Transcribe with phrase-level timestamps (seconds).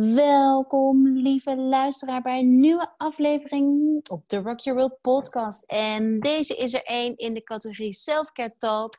[0.00, 5.64] Welkom, lieve luisteraar, bij een nieuwe aflevering op de Rock Your World podcast.
[5.64, 8.94] En deze is er één in de categorie Selfcare Talk.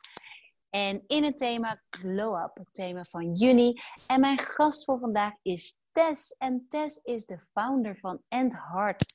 [0.70, 3.74] En in het thema Glow Up, het thema van juni.
[4.06, 6.36] En mijn gast voor vandaag is Tess.
[6.36, 9.14] En Tess is de founder van End Heart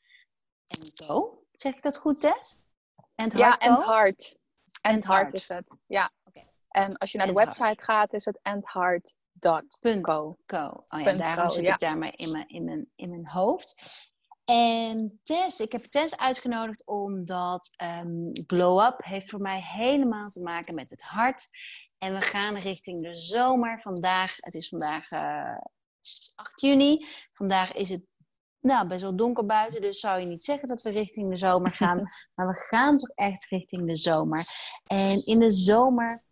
[1.05, 1.43] Co.
[1.51, 2.61] Zeg ik dat goed, Tess?
[3.15, 4.37] End Heart ja, End Heart.
[4.81, 6.09] End Heart is het, ja.
[6.23, 6.47] Okay.
[6.69, 8.39] En als je naar de website gaat, is het
[9.39, 10.37] endheart.co.
[10.45, 10.85] Co.
[10.89, 13.75] Oh ja, daarom zit ik daarmee in mijn, in, mijn, in mijn hoofd.
[14.45, 20.41] En Tess, ik heb Tess uitgenodigd omdat um, Glow Up heeft voor mij helemaal te
[20.41, 21.47] maken met het hart.
[21.97, 23.81] En we gaan richting de zomer.
[23.81, 25.57] Vandaag, het is vandaag uh, eh,
[26.35, 27.05] 8 juni.
[27.33, 28.01] Vandaag is het
[28.59, 31.71] nou, best wel donker buiten, dus zou je niet zeggen dat we richting de zomer
[31.71, 32.03] gaan.
[32.35, 34.45] maar we gaan toch echt richting de zomer.
[34.85, 36.23] En in de zomer,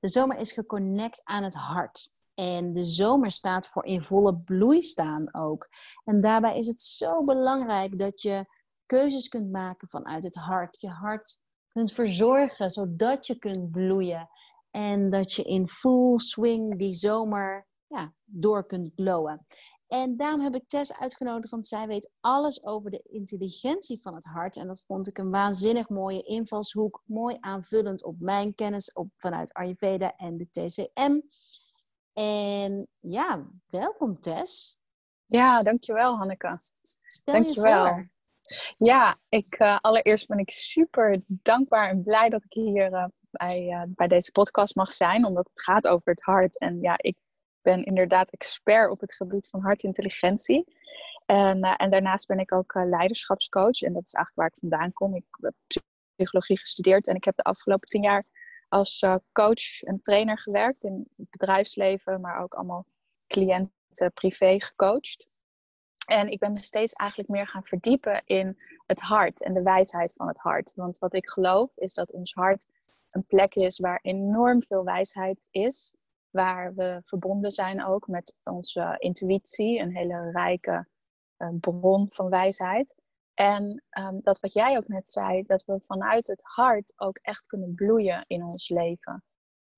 [0.00, 2.10] de zomer is geconnect aan het hart.
[2.34, 5.68] En de zomer staat voor in volle bloei staan ook.
[6.04, 8.46] En daarbij is het zo belangrijk dat je
[8.86, 10.80] keuzes kunt maken vanuit het hart.
[10.80, 14.28] Je hart kunt verzorgen, zodat je kunt bloeien.
[14.70, 19.46] En dat je in full swing die zomer ja, door kunt blowen.
[19.90, 24.24] En daarom heb ik Tess uitgenodigd, want zij weet alles over de intelligentie van het
[24.24, 24.56] hart.
[24.56, 27.02] En dat vond ik een waanzinnig mooie invalshoek.
[27.04, 31.20] Mooi aanvullend op mijn kennis op, vanuit Ayurveda en de TCM.
[32.12, 34.80] En ja, welkom Tess.
[35.26, 36.58] Ja, dankjewel Hanneke.
[37.06, 37.84] Stel dankjewel.
[37.84, 38.08] Je voor.
[38.86, 43.62] Ja, ik, uh, allereerst ben ik super dankbaar en blij dat ik hier uh, bij,
[43.62, 45.24] uh, bij deze podcast mag zijn.
[45.24, 46.58] Omdat het gaat over het hart.
[46.58, 47.16] En ja, ik
[47.62, 50.64] ben inderdaad expert op het gebied van hartintelligentie.
[51.26, 53.80] En, uh, en daarnaast ben ik ook uh, leiderschapscoach.
[53.80, 55.14] En dat is eigenlijk waar ik vandaan kom.
[55.14, 55.54] Ik heb
[56.16, 58.24] psychologie gestudeerd en ik heb de afgelopen tien jaar
[58.68, 62.86] als uh, coach en trainer gewerkt in het bedrijfsleven, maar ook allemaal
[63.26, 65.28] cliënten privé gecoacht.
[66.06, 70.12] En ik ben me steeds eigenlijk meer gaan verdiepen in het hart en de wijsheid
[70.12, 70.72] van het hart.
[70.74, 72.66] Want wat ik geloof is dat ons hart
[73.10, 75.94] een plek is waar enorm veel wijsheid is
[76.30, 80.88] waar we verbonden zijn ook met onze intuïtie, een hele rijke
[81.38, 82.94] uh, bron van wijsheid.
[83.34, 87.46] En um, dat wat jij ook net zei, dat we vanuit het hart ook echt
[87.46, 89.24] kunnen bloeien in ons leven.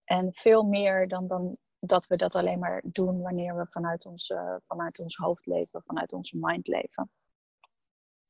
[0.04, 4.28] En veel meer dan, dan dat we dat alleen maar doen wanneer we vanuit ons,
[4.30, 7.10] uh, vanuit ons hoofd leven, vanuit onze mind leven.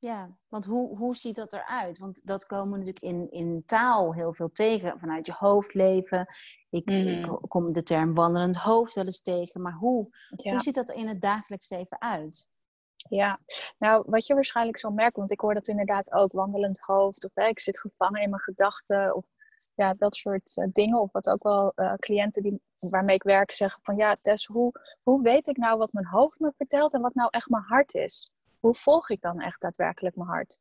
[0.02, 1.98] Ja, want hoe, hoe ziet dat eruit?
[1.98, 4.98] Want dat komen natuurlijk in, in taal heel veel tegen.
[4.98, 6.26] Vanuit je hoofd leven.
[6.70, 7.34] Ik, ik mhm.
[7.34, 9.62] kom de term wandelend hoofd wel eens tegen.
[9.62, 10.08] Maar hoe,
[10.42, 12.46] hoe ziet dat er in het dagelijks leven uit?
[13.08, 13.40] Ja,
[13.78, 17.34] nou wat je waarschijnlijk zal merken, want ik hoor dat inderdaad ook, wandelend hoofd, of
[17.34, 19.24] hè, ik zit gevangen in mijn gedachten, of
[19.74, 21.00] ja, dat soort uh, dingen.
[21.00, 22.60] Of wat ook wel uh, cliënten die,
[22.90, 26.40] waarmee ik werk zeggen van, ja Tess, hoe, hoe weet ik nou wat mijn hoofd
[26.40, 28.32] me vertelt en wat nou echt mijn hart is?
[28.62, 30.58] Hoe volg ik dan echt daadwerkelijk mijn hart?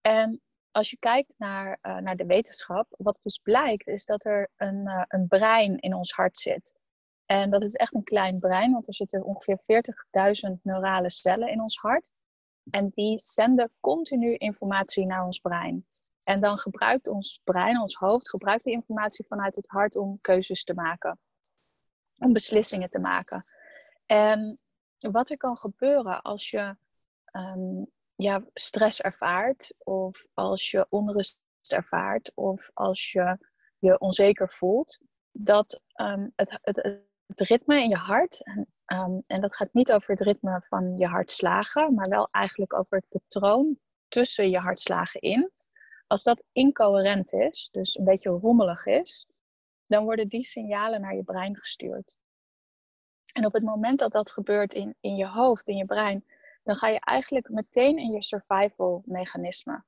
[0.00, 0.40] En
[0.70, 4.86] als je kijkt naar, uh, naar de wetenschap, wat dus blijkt, is dat er een,
[4.86, 6.74] uh, een brein in ons hart zit.
[7.26, 11.60] En dat is echt een klein brein, want er zitten ongeveer 40.000 neurale cellen in
[11.60, 12.20] ons hart.
[12.70, 15.86] En die zenden continu informatie naar ons brein.
[16.22, 20.64] En dan gebruikt ons brein, ons hoofd, gebruikt die informatie vanuit het hart om keuzes
[20.64, 21.18] te maken.
[22.18, 23.42] Om beslissingen te maken.
[24.06, 24.62] En
[24.98, 26.76] wat er kan gebeuren als je
[27.36, 33.38] um, ja, stress ervaart, of als je onrust ervaart, of als je
[33.78, 34.98] je onzeker voelt,
[35.32, 39.92] dat um, het, het, het, ritme in je hart, en, um, en dat gaat niet
[39.92, 43.78] over het ritme van je hartslagen, maar wel eigenlijk over het patroon
[44.08, 45.50] tussen je hartslagen in.
[46.06, 49.28] Als dat incoherent is, dus een beetje rommelig is,
[49.86, 52.16] dan worden die signalen naar je brein gestuurd.
[53.32, 56.24] En op het moment dat dat gebeurt in, in je hoofd, in je brein,
[56.64, 59.84] dan ga je eigenlijk meteen in je survival mechanisme.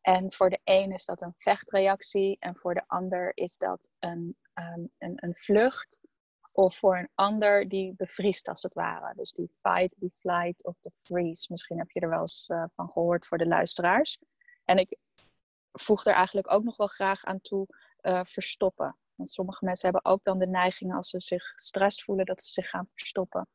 [0.00, 4.36] En voor de een is dat een vechtreactie en voor de ander is dat een,
[4.54, 6.00] um, een, een vlucht.
[6.54, 9.14] Of voor een ander die bevriest als het ware.
[9.14, 11.46] Dus die fight, die flight of de freeze.
[11.50, 14.18] Misschien heb je er wel eens uh, van gehoord voor de luisteraars.
[14.64, 14.96] En ik
[15.72, 17.66] voeg er eigenlijk ook nog wel graag aan toe
[18.02, 18.96] uh, verstoppen.
[19.14, 22.50] Want sommige mensen hebben ook dan de neiging als ze zich gestrest voelen dat ze
[22.50, 23.48] zich gaan verstoppen.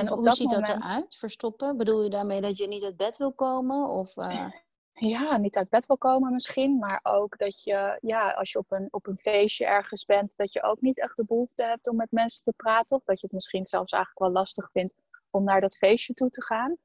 [0.00, 1.76] En hoe ziet dat eruit, verstoppen?
[1.76, 3.88] Bedoel je daarmee dat je niet uit bed wil komen?
[3.88, 4.48] Of, uh...
[4.92, 6.78] Ja, niet uit bed wil komen misschien.
[6.78, 10.52] Maar ook dat je, ja, als je op een, op een feestje ergens bent, dat
[10.52, 12.96] je ook niet echt de behoefte hebt om met mensen te praten.
[12.96, 14.94] Of dat je het misschien zelfs eigenlijk wel lastig vindt
[15.30, 16.76] om naar dat feestje toe te gaan.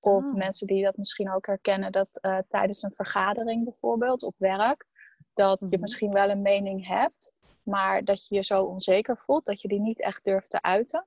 [0.00, 0.34] Of oh.
[0.34, 4.86] mensen die dat misschien ook herkennen dat uh, tijdens een vergadering bijvoorbeeld op werk,
[5.34, 5.80] dat je mhm.
[5.80, 7.32] misschien wel een mening hebt,
[7.62, 11.06] maar dat je je zo onzeker voelt dat je die niet echt durft te uiten.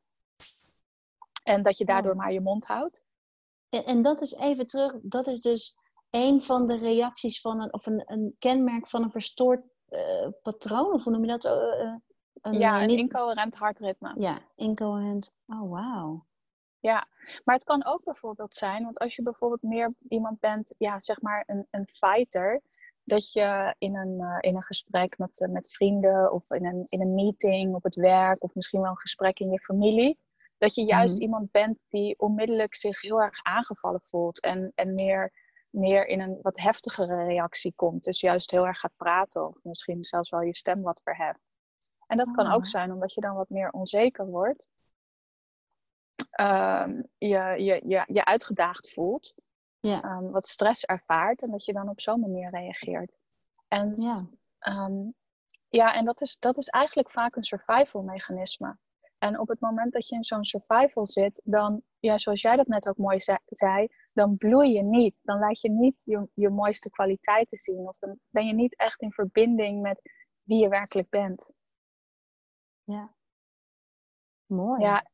[1.50, 3.04] En dat je daardoor maar je mond houdt.
[3.70, 5.78] En, en dat is even terug, dat is dus
[6.10, 10.94] een van de reacties van een, of een, een kenmerk van een verstoord uh, patroon,
[10.94, 11.46] of hoe noem je dat?
[11.46, 11.96] Uh,
[12.42, 14.14] een, ja, een incoherent hartritme.
[14.18, 15.34] Ja, incoherent.
[15.48, 16.26] Oh, wauw.
[16.80, 17.08] Ja,
[17.44, 21.22] maar het kan ook bijvoorbeeld zijn, want als je bijvoorbeeld meer iemand bent, ja, zeg
[21.22, 22.62] maar een, een fighter,
[23.04, 27.02] dat je in een, uh, in een gesprek met, met vrienden of in een, in
[27.02, 30.18] een meeting op het werk of misschien wel een gesprek in je familie,
[30.60, 31.26] dat je juist mm -hmm.
[31.26, 35.34] iemand bent die onmiddellijk zich heel erg aangevallen voelt en, en meer,
[35.70, 38.04] meer in een wat heftigere reactie komt.
[38.04, 41.40] Dus juist heel erg gaat praten of misschien zelfs wel je stem wat verheft.
[42.08, 44.70] En dat kan ook zijn omdat je dan wat meer onzeker wordt
[46.42, 49.34] um, je, je, je, je uitgedaagd voelt.
[49.82, 53.18] Um, wat stress ervaart en dat je dan op zo'n manier reageert.
[53.68, 54.28] En ja,
[54.60, 55.14] um,
[55.70, 58.78] ja en dat, is, dat is eigenlijk vaak een survival mechanisme.
[59.20, 62.68] En op het moment dat je in zo'n survival zit, dan, ja, zoals jij dat
[62.68, 65.16] net ook mooi zei, dan bloei je niet.
[65.22, 67.88] Dan laat je niet je, je mooiste kwaliteiten zien.
[67.88, 70.02] Of dan ben je niet echt in verbinding met
[70.44, 71.52] wie je werkelijk bent.
[72.84, 73.14] Ja.
[74.46, 74.82] Mooi.
[74.82, 75.06] Ja,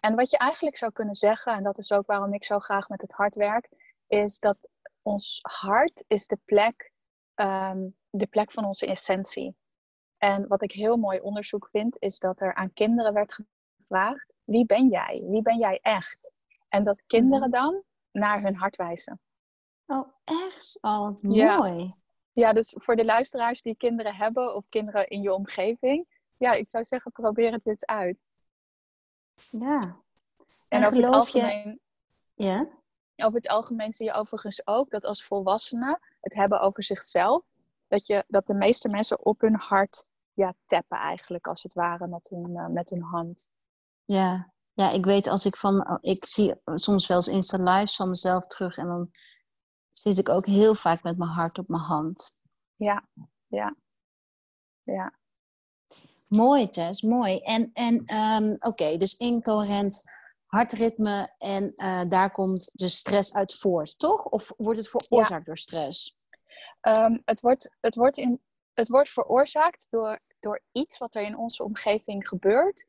[0.00, 2.88] en wat je eigenlijk zou kunnen zeggen, en dat is ook waarom ik zo graag
[2.88, 3.68] met het hart werk,
[4.06, 4.68] is dat
[5.02, 6.92] ons hart is de plek,
[7.34, 9.56] um, de plek van onze essentie.
[10.26, 13.38] En wat ik heel mooi onderzoek vind, is dat er aan kinderen werd
[13.78, 15.24] gevraagd: wie ben jij?
[15.26, 16.32] Wie ben jij echt?
[16.68, 17.60] En dat kinderen mhm.
[17.60, 19.18] dan naar hun hart wijzen.
[19.86, 20.78] Oh, echt?
[20.80, 21.94] Oh, mooi.
[22.32, 26.06] Ja, dus voor de luisteraars die kinderen hebben of kinderen in je omgeving,
[26.36, 28.18] ja, ik zou zeggen, probeer het eens uit.
[29.50, 29.80] Ja.
[29.80, 31.80] En, en over het algemeen.
[32.34, 32.44] Je...
[32.44, 32.68] Ja?
[33.16, 37.44] Over het algemeen zie je overigens ook dat als volwassenen het hebben over zichzelf,
[37.88, 42.06] dat, je, dat de meeste mensen op hun hart ja, tappen eigenlijk, als het ware,
[42.06, 43.50] met hun, uh, met hun hand.
[44.04, 44.52] Ja.
[44.72, 48.46] ja, ik weet als ik van, ik zie soms wel eens Insta lives van mezelf
[48.46, 49.10] terug en dan
[49.92, 52.30] zit ik ook heel vaak met mijn hart op mijn hand.
[52.74, 53.08] Ja,
[53.46, 53.76] ja,
[54.82, 55.14] ja.
[56.28, 57.38] Mooi, Tess, mooi.
[57.38, 60.02] En, en um, oké, dus incoherent
[60.46, 64.24] hartritme en uh, daar komt de stress uit voort, toch?
[64.24, 65.44] Of wordt het veroorzaakt ja.
[65.44, 66.18] door stress?
[66.80, 68.40] Um, het, wordt, het, wordt in,
[68.76, 72.86] het wordt veroorzaakt door, door iets wat er in onze omgeving gebeurt,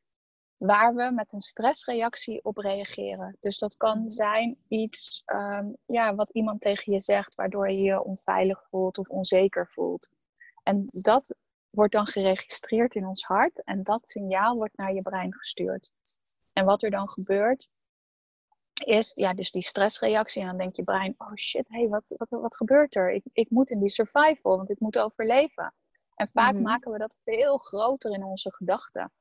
[0.57, 3.37] waar we met een stressreactie op reageren.
[3.39, 8.03] Dus dat kan zijn iets um, ja, wat iemand tegen je zegt, waardoor je je
[8.03, 10.09] onveilig voelt of onzeker voelt.
[10.63, 15.33] En dat wordt dan geregistreerd in ons hart en dat signaal wordt naar je brein
[15.33, 15.91] gestuurd.
[16.53, 17.67] En wat er dan gebeurt,
[18.85, 20.41] is ja, dus die stressreactie.
[20.41, 23.11] En dan denkt je brein, oh shit, hey, wat, wat, wat gebeurt er?
[23.11, 25.73] Ik, ik moet in die survival, want ik moet overleven.
[26.15, 26.65] En vaak mm -hmm.
[26.65, 29.11] maken we dat veel groter in onze gedachten.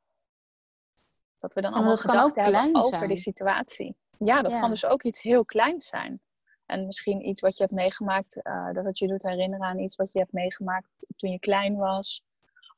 [1.36, 3.08] Dat we dan allemaal dat gedachten kan ook hebben over zijn.
[3.08, 3.96] die situatie.
[4.18, 4.60] Ja, dat ja.
[4.60, 6.20] kan dus ook iets heel kleins zijn.
[6.66, 9.96] En misschien iets wat je hebt meegemaakt, uh, dat het je doet herinneren aan iets
[9.96, 12.22] wat je hebt meegemaakt toen je klein was.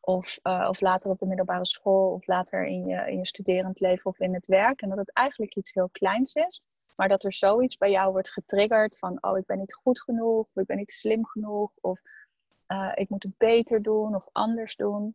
[0.08, 3.81] Of, uh, of later op de middelbare school, of later in je, in je studerend
[3.81, 4.82] leven of in het werk.
[4.82, 6.62] En dat het eigenlijk iets heel kleins is,
[6.96, 10.40] maar dat er zoiets bij jou wordt getriggerd van: oh, ik ben niet goed genoeg,
[10.40, 12.00] of ik ben niet slim genoeg, of
[12.69, 15.14] uh, ik moet het beter doen of anders doen.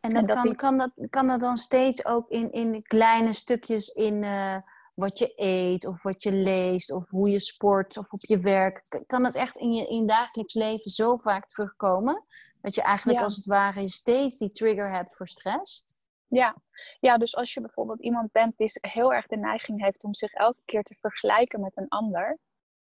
[0.00, 0.54] En dat, en dat kan, die...
[0.54, 4.56] kan, dat, kan dat dan steeds ook in, in kleine stukjes in uh,
[4.94, 9.04] wat je eet, of wat je leest, of hoe je sport, of op je werk.
[9.06, 12.24] Kan het echt in je in dagelijks leven zo vaak terugkomen?
[12.68, 13.24] Dat je eigenlijk ja.
[13.24, 15.84] als het ware steeds die trigger hebt voor stress.
[16.26, 16.56] Ja.
[17.00, 20.32] ja, dus als je bijvoorbeeld iemand bent die heel erg de neiging heeft om zich
[20.32, 22.38] elke keer te vergelijken met een ander.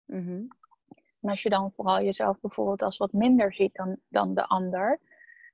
[0.05, 0.49] Mm -hmm.
[1.21, 5.01] En als je dan vooral jezelf bijvoorbeeld als wat minder ziet dan, dan de ander.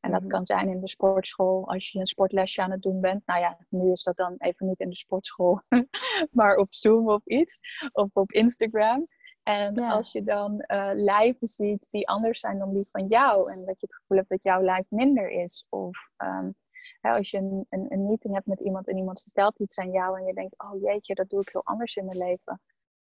[0.00, 0.28] En dat -hmm.
[0.28, 3.26] kan zijn in de sportschool, als je een sportlesje aan het doen bent.
[3.26, 5.60] Nou ja, nu is dat dan even niet in de sportschool,
[6.30, 7.60] maar op Zoom of iets.
[7.92, 9.04] Of op Instagram.
[9.44, 9.92] En ja.
[9.92, 13.52] als je dan uh, lijven ziet die anders zijn dan die van jou.
[13.52, 15.66] En dat je het gevoel hebt dat jouw lijf minder is.
[15.70, 16.54] Of um,
[17.00, 19.90] hè, als je een, een, een, meeting hebt met iemand en iemand vertelt iets aan
[19.90, 20.18] jou.
[20.18, 22.60] En je denkt, oh jeetje, dat doe ik heel anders in mijn leven.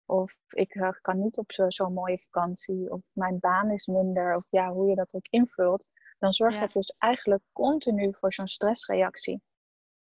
[0.05, 2.91] Of ik uh, kan niet op zo'n zo mooie vakantie.
[2.91, 4.33] Of mijn baan is minder.
[4.33, 5.89] Of ja, hoe je dat ook invult.
[6.19, 6.61] Dan zorgt ja.
[6.61, 9.41] dat dus eigenlijk continu voor zo'n stressreactie.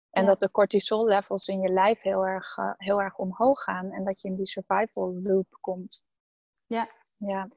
[0.10, 0.28] En ja.
[0.28, 3.92] dat de cortisol levels in je lijf heel erg, uh, heel erg omhoog gaan.
[3.92, 6.06] En dat je in die survival loop komt.
[6.68, 6.88] Ja.
[7.18, 7.48] ja.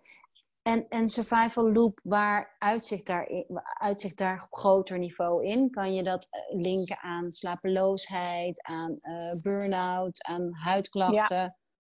[0.62, 5.70] En, en survival loop, waar uitzicht daar, uitzicht daar op groter niveau in?
[5.70, 11.36] Kan je dat eh, linken aan slapeloosheid, aan uh, burn-out, aan huidklachten?
[11.36, 11.56] Ja.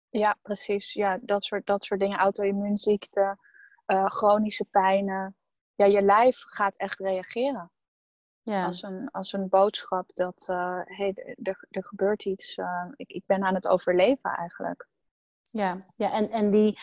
[0.10, 0.94] ja, precies.
[0.94, 2.18] Ja, dat soort, dat soort dingen.
[2.18, 3.40] Auto-immuunziekten,
[3.88, 5.36] uh, chronische pijnen.
[5.76, 7.72] Ja, je lijf gaat echt reageren.
[8.42, 8.66] Ja.
[8.66, 12.58] Als, een, als een boodschap dat uh, hey, er, er gebeurt iets,
[12.96, 14.88] ik, ik ben aan het overleven eigenlijk.
[15.54, 16.80] Ja, ja en, en die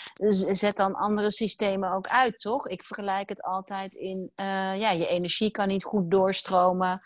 [0.52, 2.68] zet dan andere systemen ook uit, toch?
[2.68, 6.98] Ik vergelijk het altijd in, uh, ja, je energie kan niet goed doorstromen.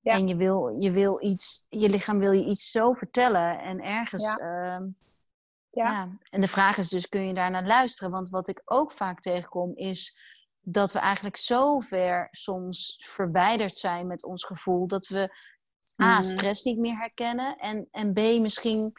[0.00, 0.12] Ja.
[0.12, 3.60] En je wil, je wil iets, je lichaam wil je iets zo vertellen.
[3.60, 4.24] En ergens.
[4.24, 4.40] Ja.
[4.40, 4.86] Uh,
[5.70, 5.90] ja.
[5.90, 6.18] ja.
[6.30, 8.12] En de vraag is dus, kun je daar naar luisteren?
[8.12, 10.18] Want wat ik ook vaak tegenkom is
[10.60, 15.52] dat we eigenlijk zo ver soms verwijderd zijn met ons gevoel dat we
[16.02, 16.22] A, mhm.
[16.22, 18.92] stress niet meer herkennen en, en B, misschien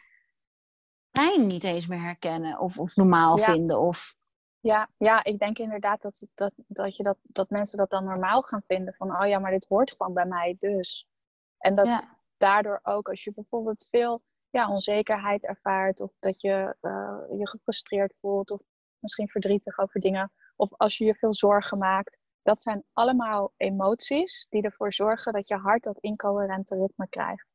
[1.16, 3.80] pijn niet eens meer herkennen of, of normaal vinden.
[3.80, 4.16] Of...
[4.60, 8.42] Ja, ja, ik denk inderdaad dat, dat, dat, je dat, dat mensen dat dan normaal
[8.42, 8.94] gaan vinden.
[8.94, 11.10] Van, oh ja, maar dit hoort gewoon bij mij dus.
[11.58, 12.04] En dat
[12.36, 16.00] daardoor ook, als je bijvoorbeeld veel ja, onzekerheid ervaart...
[16.00, 18.62] of dat je uh, je gefrustreerd voelt of
[18.98, 20.32] misschien verdrietig over dingen...
[20.56, 22.18] of als je je veel zorgen maakt...
[22.42, 27.46] dat zijn allemaal emoties die ervoor zorgen dat je hart dat incoherente ritme krijgt.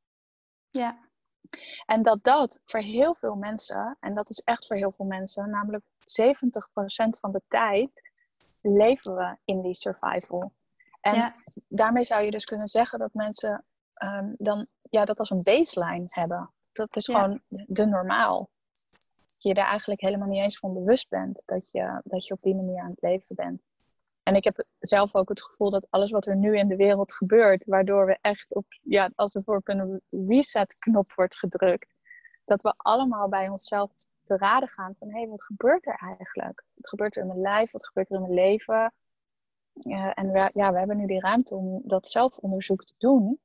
[0.69, 1.09] Ja.
[1.85, 5.49] En dat dat voor heel veel mensen, en dat is echt voor heel veel mensen,
[5.49, 8.09] namelijk 70% van de tijd
[8.61, 10.51] leven we in die survival.
[11.01, 11.31] En
[11.67, 13.65] daarmee zou je dus kunnen zeggen dat mensen
[14.03, 16.51] um, dan ja, dat als een baseline hebben.
[16.71, 18.49] Dat is gewoon de normaal.
[19.27, 22.39] Dat je er eigenlijk helemaal niet eens van bewust bent dat je, dat je op
[22.39, 23.61] die manier aan het leven bent.
[24.23, 27.13] En ik heb zelf ook het gevoel dat alles wat er nu in de wereld
[27.13, 31.93] gebeurt, waardoor we echt op, ja, als er op een reset-knop wordt gedrukt,
[32.45, 33.91] dat we allemaal bij onszelf
[34.23, 36.63] te raden gaan van hé, hey, wat gebeurt er eigenlijk?
[36.73, 37.71] Wat gebeurt er in mijn lijf?
[37.71, 38.93] Wat gebeurt er in mijn leven?
[40.13, 43.39] en we, ja, we hebben nu die ruimte om dat zelfonderzoek te doen.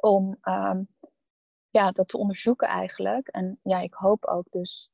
[0.00, 0.88] Om um,
[1.70, 3.28] ja, dat te onderzoeken eigenlijk.
[3.28, 4.90] En ja, ik hoop ook dus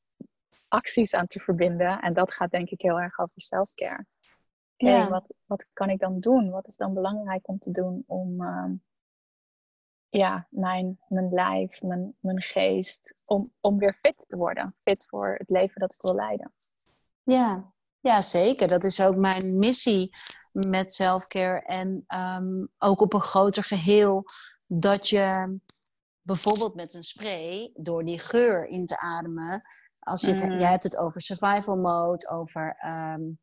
[0.69, 2.01] acties aan te verbinden.
[2.01, 4.05] En dat gaat denk ik heel erg over selfcare.
[4.87, 5.09] Ja.
[5.09, 6.51] wat, wat kan ik dan doen?
[6.51, 8.71] Wat is dan belangrijk om te doen om uh,
[10.09, 14.77] ja, mijn, mijn lijf, mijn, mijn geest, om, om weer fit te worden.
[14.81, 16.53] Fit voor het leven dat ik wil leiden.
[17.23, 18.69] Ja, ja zeker.
[18.69, 20.17] Dat is ook mijn missie
[20.53, 21.61] met selfcare.
[21.61, 24.25] En um, ook op een groter geheel
[24.67, 25.59] dat je
[26.23, 29.63] bijvoorbeeld met een spray, door die geur in te ademen,
[29.99, 30.59] als je het, mm.
[30.59, 32.77] jij hebt het over survival mode, over.
[32.87, 33.39] Um,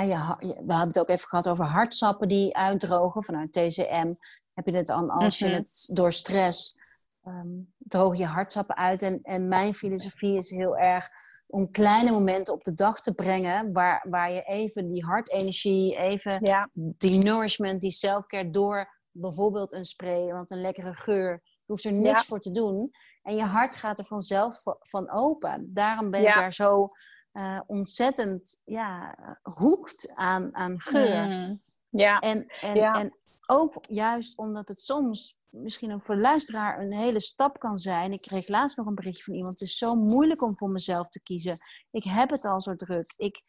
[0.00, 4.14] ja, je, we hadden het ook even gehad over hartsappen die uitdrogen vanuit TCM.
[4.54, 5.54] Heb je het dan als je mhm.
[5.54, 6.80] het door stress
[7.24, 9.02] um, droog je hartsappen uit.
[9.02, 11.08] En, en mijn filosofie is heel erg
[11.46, 16.38] om kleine momenten op de dag te brengen waar, waar je even die hartenergie, even
[16.42, 16.68] ja.
[16.72, 21.92] die nourishment, die selfcare door bijvoorbeeld een spray, want een lekkere geur je hoeft er
[21.92, 22.90] niks voor te doen.
[23.22, 25.70] En je hart gaat er vanzelf van open.
[25.72, 26.88] Daarom ben ik daar zo
[27.32, 31.24] uh, ontzettend ja, hoekt aan, aan geur.
[31.26, 31.58] Mm.
[31.88, 32.18] Ja.
[32.18, 37.20] En, en, en ook juist omdat het soms misschien ook voor de luisteraar een hele
[37.20, 38.12] stap kan zijn.
[38.12, 39.60] Ik kreeg laatst nog een berichtje van iemand.
[39.60, 41.56] Het is zo moeilijk om voor mezelf te kiezen.
[41.90, 43.14] Ik heb het al zo druk.
[43.16, 43.42] Ik,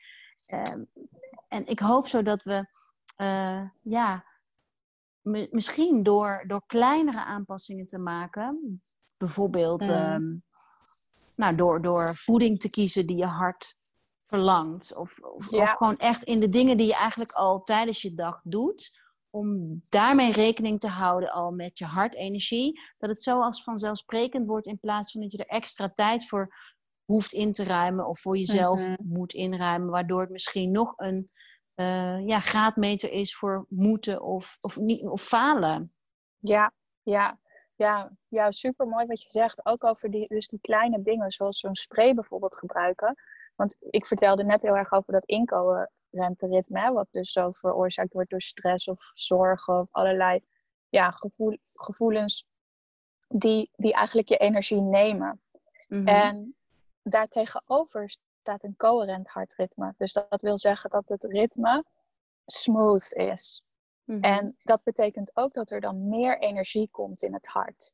[0.53, 0.75] uh,
[1.47, 2.65] en ik hoop zo dat we
[3.17, 4.25] uh, ja,
[5.51, 8.81] misschien door, door kleinere aanpassingen te maken,
[9.17, 10.35] bijvoorbeeld ehm,
[11.43, 13.75] nou, door, door voeding te kiezen die je hart
[14.23, 18.41] verlangt, of, of, gewoon echt in de dingen die je eigenlijk al tijdens je dag
[18.43, 24.47] doet, om daarmee rekening te houden al met je hartenergie, dat het zo als vanzelfsprekend
[24.47, 26.55] wordt in plaats van dat je er extra tijd voor
[27.05, 28.95] hoeft in te ruimen of voor jezelf mhm.
[29.03, 31.29] moet inruimen, waardoor het misschien nog een
[31.75, 35.93] uh, ja, graadmeter is voor moeten of, of, niet, of falen.
[36.39, 36.71] Ja,
[37.01, 37.39] ja,
[37.75, 39.65] ja, ja, super mooi wat je zegt.
[39.65, 43.15] Ook over die, dus die kleine dingen, zoals zo'n spray bijvoorbeeld gebruiken.
[43.55, 48.41] Want ik vertelde net heel erg over dat inkomenrenteritme, wat dus zo veroorzaakt wordt door
[48.41, 50.39] stress of zorgen of allerlei
[50.89, 52.49] ja, gevoel, gevoelens
[53.27, 55.41] die, die eigenlijk je energie nemen.
[55.87, 56.07] Mm -hmm.
[56.07, 56.55] En
[57.03, 59.93] daartegenover staat een coherent hartritme.
[59.97, 61.85] Dus dat, wil zeggen dat het ritme
[62.45, 63.63] smooth is.
[64.05, 64.21] Mhm.
[64.21, 67.93] En dat betekent ook dat er dan meer energie komt in het hart.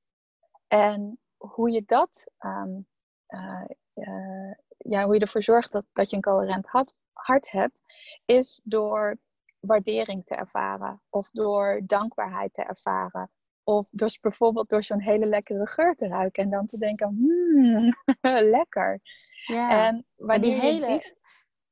[0.67, 2.87] En hoe je dat, um,
[3.27, 3.63] uh,
[3.93, 7.81] uh, ja, hoe je ervoor zorgt dat, dat je een coherent hart, hart hebt,
[8.25, 9.17] is door
[9.59, 13.31] waardering te ervaren of door dankbaarheid te ervaren.
[13.63, 17.95] Of dus bijvoorbeeld door zo'n hele lekkere geur te ruiken en dan te denken, hmm,
[18.57, 18.99] lekker.
[19.45, 21.01] Ja, en maar die hele...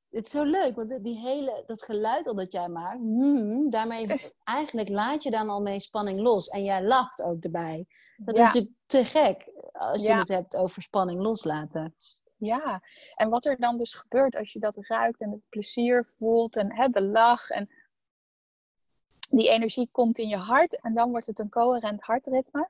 [0.10, 4.34] Het is zo leuk, want die hele, dat geluid al dat jij maakt, hmm, daarmee
[4.44, 6.48] eigenlijk laat je dan al mee spanning los.
[6.48, 7.86] En jij lacht ook erbij.
[8.18, 11.96] Dat is natuurlijk te gek als je het hebt over spanning loslaten.
[12.38, 12.82] Ja,
[13.16, 16.76] en wat er dan dus gebeurt als je dat ruikt en het plezier voelt en
[16.76, 17.50] hè, de lach.
[17.50, 17.70] En
[19.30, 22.70] die energie komt in je hart en dan wordt het een coherent hartritme.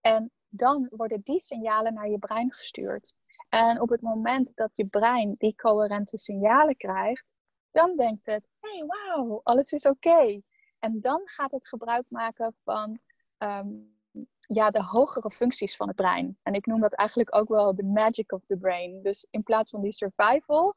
[0.00, 3.14] En dan worden die signalen naar je brein gestuurd.
[3.48, 7.34] En op het moment dat je brein die coherente signalen krijgt,
[7.70, 10.40] dan denkt het: hé, hey, wauw, alles is oké.
[10.78, 12.98] En dan gaat het gebruik maken van
[13.38, 13.68] ehm,
[14.38, 16.38] ja, de hogere functies van het brein.
[16.42, 19.02] En ik noem dat eigenlijk ook wel de magic of the brain.
[19.02, 20.74] Dus in plaats van die survival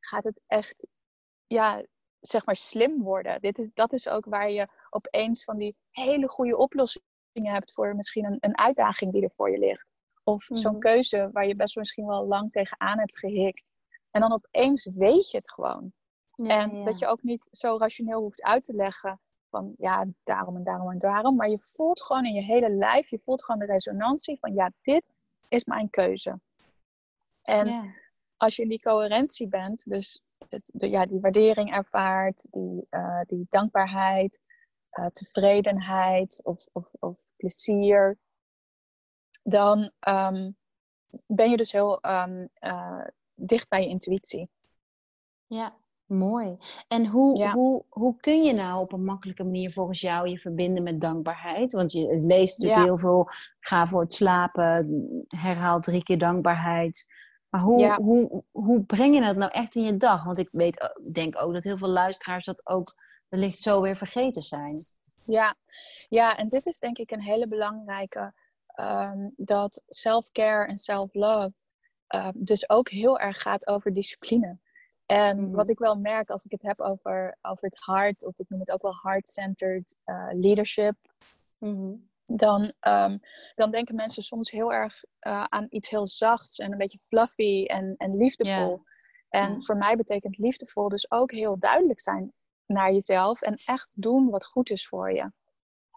[0.00, 0.86] gaat het echt,
[1.46, 1.84] ja,
[2.20, 3.40] zeg maar slim worden.
[3.40, 7.96] Dit is, dat is ook waar je opeens van die hele goede oplossingen hebt voor
[7.96, 9.91] misschien een, een uitdaging die er voor je ligt.
[10.24, 10.80] Of zo'n mhm.
[10.80, 13.72] keuze waar je best misschien wel lang tegenaan hebt gehikt.
[14.10, 15.92] En dan opeens weet je het gewoon.
[16.36, 20.64] en dat je ook niet zo rationeel hoeft uit te leggen van ja, daarom en
[20.64, 21.36] daarom en daarom.
[21.36, 24.72] Maar je voelt gewoon in je hele lijf, je voelt gewoon de resonantie van ja,
[24.82, 25.10] dit
[25.48, 26.40] is mijn keuze.
[27.42, 27.94] En
[28.36, 33.20] als je in die coherentie bent, dus het, de, ja, die waardering ervaart, die, uh,
[33.26, 34.40] die dankbaarheid,
[34.98, 38.18] uh, tevredenheid of, of, of plezier,
[39.42, 40.56] dan um,
[41.26, 44.50] ben je dus heel um, uh, dicht bij je intuïtie.
[45.46, 46.54] Ja, mooi.
[46.88, 47.52] En hoe, ja.
[47.52, 51.72] hoe, hoe kun je nou op een makkelijke manier volgens jou je verbinden met dankbaarheid?
[51.72, 52.84] Want je leest natuurlijk ja.
[52.84, 53.28] heel veel,
[53.60, 57.06] ga voor het slapen, herhaal drie keer dankbaarheid.
[57.48, 57.96] Maar hoe, ja.
[57.96, 60.24] hoe, hoe breng je dat nou echt in je dag?
[60.24, 62.94] Want ik weet, denk ook dat heel veel luisteraars dat ook
[63.28, 64.84] wellicht zo weer vergeten zijn.
[65.24, 65.56] Ja,
[66.08, 68.32] ja en dit is denk ik een hele belangrijke.
[68.74, 71.52] Um, dat self-care en self-love
[72.14, 74.58] um, dus ook heel erg gaat over discipline.
[75.06, 75.52] En mm.
[75.52, 78.60] wat ik wel merk als ik het heb over, over het hart, of ik noem
[78.60, 80.96] het ook wel heart-centered uh, leadership,
[81.58, 83.20] mm dan, um,
[83.54, 87.64] dan denken mensen soms heel erg uh, aan iets heel zachts en een beetje fluffy
[87.64, 88.82] en, en liefdevol.
[89.28, 92.32] En voor mij betekent liefdevol dus ook heel duidelijk zijn
[92.66, 95.32] naar jezelf en echt doen wat goed is voor je.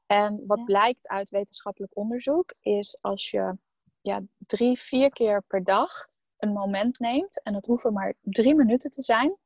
[0.06, 3.58] En wat blijkt uit wetenschappelijk onderzoek is als je
[4.02, 6.08] ja, drie, vier keer per dag
[6.38, 9.38] een moment neemt, en dat hoeven maar drie minuten te zijn,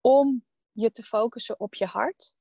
[0.00, 2.34] om je te focussen op je hart.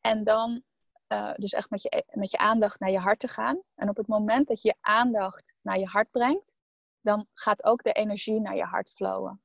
[0.00, 0.62] En dan
[1.08, 3.62] uh, dus echt met je, met je aandacht naar je hart te gaan.
[3.74, 6.56] En op het moment dat je je aandacht naar je hart brengt,
[7.00, 9.42] dan gaat ook de energie naar je hart flowen.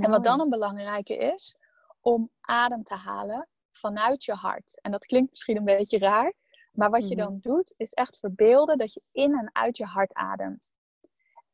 [0.00, 1.56] En wat dan een belangrijke is,
[2.00, 4.80] om adem te halen vanuit je hart.
[4.80, 6.34] En dat klinkt misschien een beetje raar,
[6.72, 7.24] maar wat je mhm.
[7.24, 10.72] dan doet, is echt verbeelden dat je in en uit je hart ademt.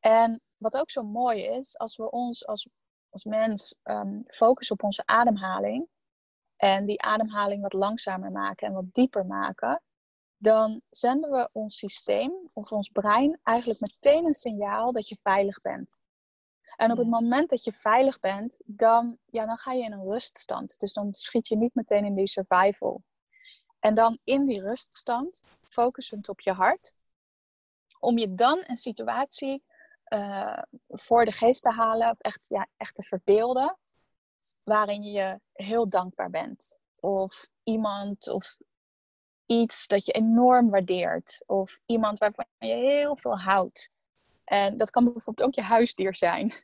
[0.01, 2.69] En wat ook zo mooi is, als we ons als,
[3.11, 5.89] als mens um, focussen op onze ademhaling
[6.57, 9.83] en die ademhaling wat langzamer maken en wat dieper maken,
[10.37, 15.61] dan zenden we ons systeem of ons brein eigenlijk meteen een signaal dat je veilig
[15.61, 16.01] bent.
[16.77, 20.09] En op het moment dat je veilig bent, dan, ja, dan ga je in een
[20.11, 20.79] ruststand.
[20.79, 23.03] Dus dan schiet je niet meteen in die survival.
[23.79, 26.95] En dan in die ruststand, focusend op je hart,
[28.01, 29.65] om je dan een situatie
[30.09, 33.79] uh, voor de geest te halen, of echt, ja, echt te verbeelden,
[34.63, 36.79] waarin je heel dankbaar bent.
[37.01, 38.59] Of iemand of
[39.47, 41.43] iets dat je enorm waardeert.
[41.47, 43.91] Of iemand waarvan je heel veel houdt.
[44.47, 46.55] En dat kan bijvoorbeeld ook je huisdier zijn.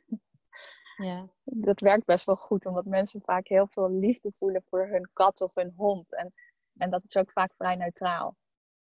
[0.97, 1.27] Ja.
[1.43, 5.41] Dat werkt best wel goed, omdat mensen vaak heel veel liefde voelen voor hun kat
[5.41, 6.15] of hun hond.
[6.15, 6.33] En,
[6.77, 8.35] en dat is ook vaak vrij neutraal.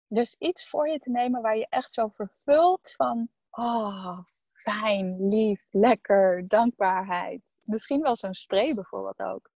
[0.07, 4.19] Dus iets voor je te nemen waar je echt zo vervult van oh,
[4.53, 7.43] fijn, lief, lekker, dankbaarheid.
[7.65, 9.51] Misschien wel zo'n spray bijvoorbeeld ook.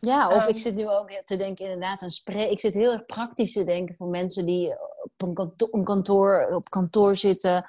[0.00, 0.56] Ja, of ik ehm.
[0.56, 2.48] zit nu ook te denken, inderdaad, een spray.
[2.48, 6.68] Ik zit heel erg praktisch te denken voor mensen die op een kantoor, kantoor, op
[6.68, 7.64] kantoor zitten.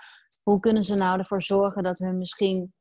[0.49, 2.73] Hoe kunnen ze nou ervoor zorgen dat hun misschien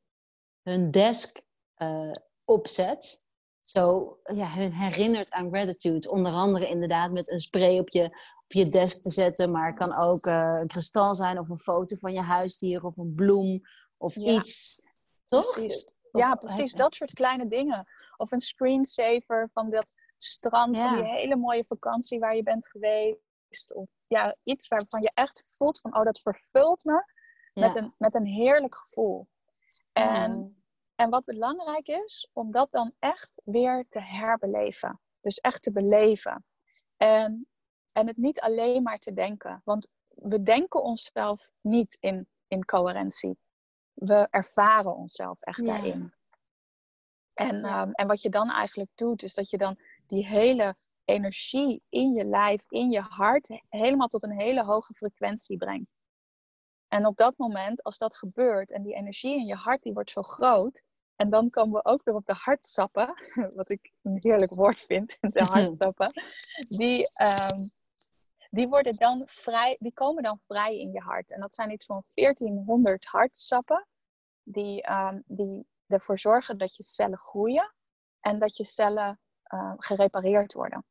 [0.61, 1.43] hun desk
[1.77, 2.11] uh,
[2.45, 3.27] opzet
[3.61, 6.11] zo ja, hun herinnert aan gratitude.
[6.11, 8.03] Onder andere inderdaad met een spray op je,
[8.43, 9.51] op je desk te zetten.
[9.51, 12.97] Maar het kan ook uh, een kristal zijn of een foto van je huisdier of
[12.97, 13.61] een bloem
[13.97, 14.81] of iets.
[15.27, 15.53] Toch?
[15.53, 15.91] Precies.
[16.11, 16.73] Ja, precies.
[16.73, 17.87] Dat soort kleine dingen.
[18.17, 23.73] Of een screensaver van dat strand van die hele mooie vakantie waar je bent geweest.
[23.73, 27.17] Of ja, iets waarvan je echt voelt van, oh, dat vervult me
[27.59, 29.27] met, een, met een heerlijk gevoel.
[29.91, 30.59] En
[30.99, 34.99] en wat belangrijk is, om dat dan echt weer te herbeleven.
[35.21, 36.45] Dus echt te beleven.
[36.97, 37.47] En,
[37.91, 39.61] en het niet alleen maar te denken.
[39.63, 43.37] Want we denken onszelf niet in, in coherentie.
[43.93, 46.13] We ervaren onszelf echt daarin.
[47.33, 51.81] En, um, en wat je dan eigenlijk doet, is dat je dan die hele energie
[51.89, 55.98] in je lijf, in je hart, helemaal tot een hele hoge frequentie brengt.
[56.89, 60.11] En op dat moment, als dat gebeurt en die energie in je hart die wordt
[60.11, 60.83] zo groot,
[61.15, 63.13] En dan komen we ook weer op de hartsappen,
[63.59, 66.13] wat ik een heerlijk woord vind, de hartsappen.
[66.77, 67.67] Die, ehm,
[68.49, 71.31] die, worden dan vrij, die komen dan vrij in je hart.
[71.31, 73.87] En dat zijn iets van 1400 hartsappen
[74.43, 77.73] die, um, die ervoor zorgen dat je cellen groeien
[78.19, 79.19] en dat je cellen
[79.53, 80.85] uh, gerepareerd worden.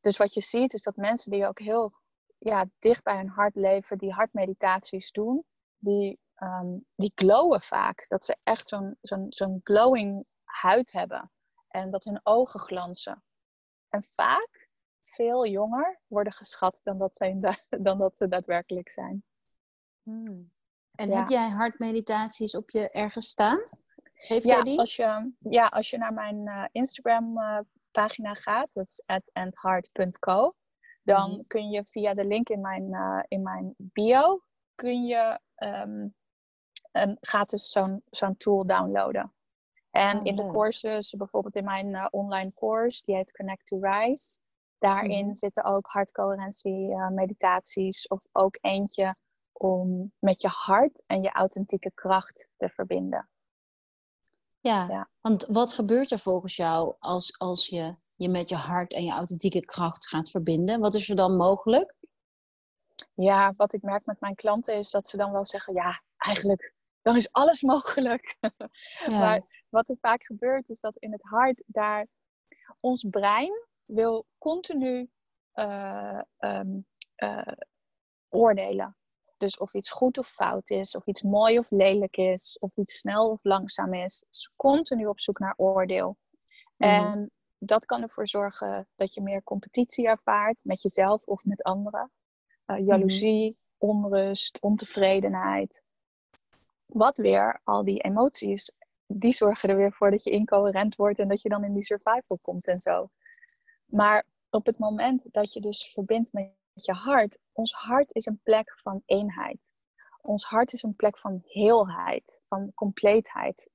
[0.00, 1.92] Dus wat je ziet is dat mensen die ook heel
[2.38, 5.44] ja, dicht bij hun hart leven, die hartmeditaties doen,
[5.76, 8.04] die, um, die glowen vaak.
[8.08, 11.30] Dat ze echt zo'n zo'n zo'n glowing huid hebben
[11.68, 13.24] en dat hun ogen glanzen.
[13.88, 14.68] En vaak
[15.02, 19.24] veel jonger worden geschat dan dat, ze, dan dat ze daadwerkelijk zijn.
[20.02, 20.52] Hmm.
[20.94, 23.60] En heb jij hartmeditaties op je ergens staan?
[24.04, 24.78] Geef ja, die?
[24.78, 27.58] Als je, ja, als je naar mijn uh, Instagram uh,
[27.90, 30.54] pagina gaat, dat is atandheart.co,
[31.08, 31.42] dan mhm.
[31.46, 34.42] kun je via de link in mijn, uh, in mijn bio,
[34.74, 36.14] kun je um,
[36.92, 39.32] een gratis zo'n zo'n tool downloaden.
[39.90, 44.40] En oh, in de courses, bijvoorbeeld in mijn online course, die heet Connect to Rise,
[44.78, 45.34] daarin mhm.
[45.34, 49.16] zitten ook hartcoherentie meditaties of ook eentje
[49.52, 53.28] om met je hart en je authentieke kracht te verbinden.
[54.60, 58.92] Ja, ja, want wat gebeurt er volgens jou als, als je je met je hart
[58.92, 60.80] en je authentieke kracht gaat verbinden?
[60.80, 61.94] Wat is er dan mogelijk?
[63.14, 66.74] Ja, wat ik merk met mijn klanten is dat ze dan wel zeggen: ja, eigenlijk,
[67.02, 68.36] dan is alles mogelijk.
[69.06, 69.18] Ja.
[69.18, 72.06] maar wat er vaak gebeurt is dat in het hart daar
[72.80, 75.10] ons brein wil continu
[75.54, 77.52] uh, um, uh,
[78.28, 78.96] oordelen.
[79.36, 82.98] Dus of iets goed of fout is, of iets mooi of lelijk is, of iets
[82.98, 84.24] snel of langzaam is.
[84.30, 86.16] is continu op zoek naar oordeel.
[86.76, 86.90] Mhm.
[86.90, 92.10] En dat kan ervoor zorgen dat je meer competitie ervaart met jezelf of met anderen.
[92.66, 95.82] Uh, jaloezie, onrust, ontevredenheid.
[96.86, 98.72] Wat weer, al die emoties,
[99.06, 101.84] die zorgen er weer voor dat je incoherent wordt en dat je dan in die
[101.84, 103.08] survival komt en zo.
[103.84, 107.38] Maar op het moment dat je dus verbindt met je hart.
[107.52, 109.72] Ons hart is een plek van eenheid.
[110.20, 113.70] Ons hart is een plek van heelheid, van compleetheid.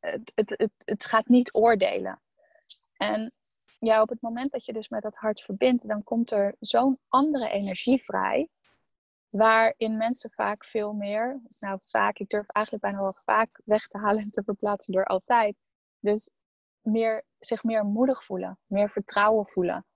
[0.00, 2.22] Het, het, het, gaat niet oordelen.
[2.96, 3.32] En
[3.78, 6.98] ja, op het moment dat je dus met dat hart verbindt, dan komt er zo'n
[7.08, 8.48] andere energie vrij.
[9.28, 13.98] Waarin mensen vaak veel meer, nou vaak, ik durf eigenlijk bijna wel vaak weg te
[13.98, 15.56] halen en te verplaatsen door altijd.
[15.98, 16.30] Dus
[16.80, 19.86] meer, zich meer moedig voelen, meer vertrouwen voelen.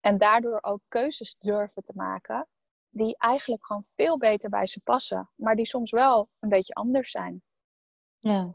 [0.00, 2.48] En daardoor ook keuzes durven te maken
[2.90, 7.10] die eigenlijk gewoon veel beter bij ze passen, maar die soms wel een beetje anders
[7.10, 7.42] zijn.
[8.18, 8.54] Ja.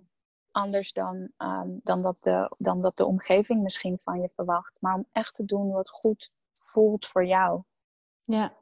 [0.55, 4.81] Anders dan, um, dan, dat de, dan dat de omgeving misschien van je verwacht.
[4.81, 7.61] Maar om echt te doen wat goed voelt voor jou.
[8.23, 8.53] Ja.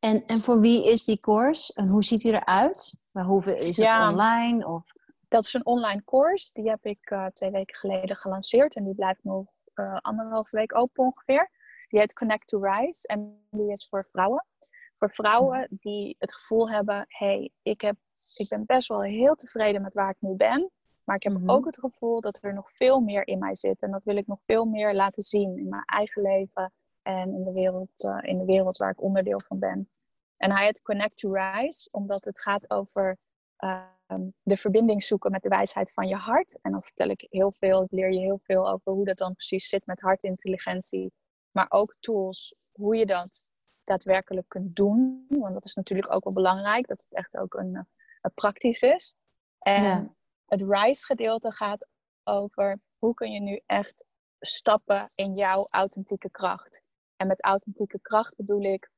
[0.00, 1.72] En, en voor wie is die course?
[1.74, 2.94] En hoe ziet hij eruit?
[3.12, 4.66] Hoeveel, is het online?
[4.66, 4.82] Of?
[5.28, 6.50] Dat is een online course.
[6.52, 8.76] Die heb ik uh, twee weken geleden gelanceerd.
[8.76, 11.50] En die blijft nog uh, anderhalve week open ongeveer.
[11.88, 14.46] Die heet Connect to Rise en die is voor vrouwen.
[14.94, 17.96] Voor vrouwen die het gevoel hebben, hey, ik, heb,
[18.36, 20.70] ik ben best wel heel tevreden met waar ik nu ben.
[21.08, 21.50] Maar ik heb mhm.
[21.50, 23.82] ook het gevoel dat er nog veel meer in mij zit.
[23.82, 27.44] En dat wil ik nog veel meer laten zien in mijn eigen leven en in
[27.44, 29.88] de wereld, uh, in de wereld waar ik onderdeel van ben.
[30.36, 33.16] En hij heet Connect to Rise, omdat het gaat over
[33.56, 36.58] ehm, de verbinding zoeken met de wijsheid van je hart.
[36.62, 39.32] En dan vertel ik heel veel, ik leer je heel veel over hoe dat dan
[39.32, 41.12] precies zit met hartintelligentie
[41.50, 43.52] maar ook tools hoe je dat
[43.84, 45.26] daadwerkelijk kunt doen.
[45.28, 47.86] Want dat is natuurlijk ook wel belangrijk, dat het echt ook een,
[48.20, 49.16] een praktisch is.
[49.58, 50.16] En
[50.48, 51.88] het RISE gedeelte gaat
[52.24, 54.06] over hoe kun je nu echt
[54.40, 56.82] stappen in jouw authentieke kracht.
[57.16, 58.90] En met authentieke kracht bedoel ik,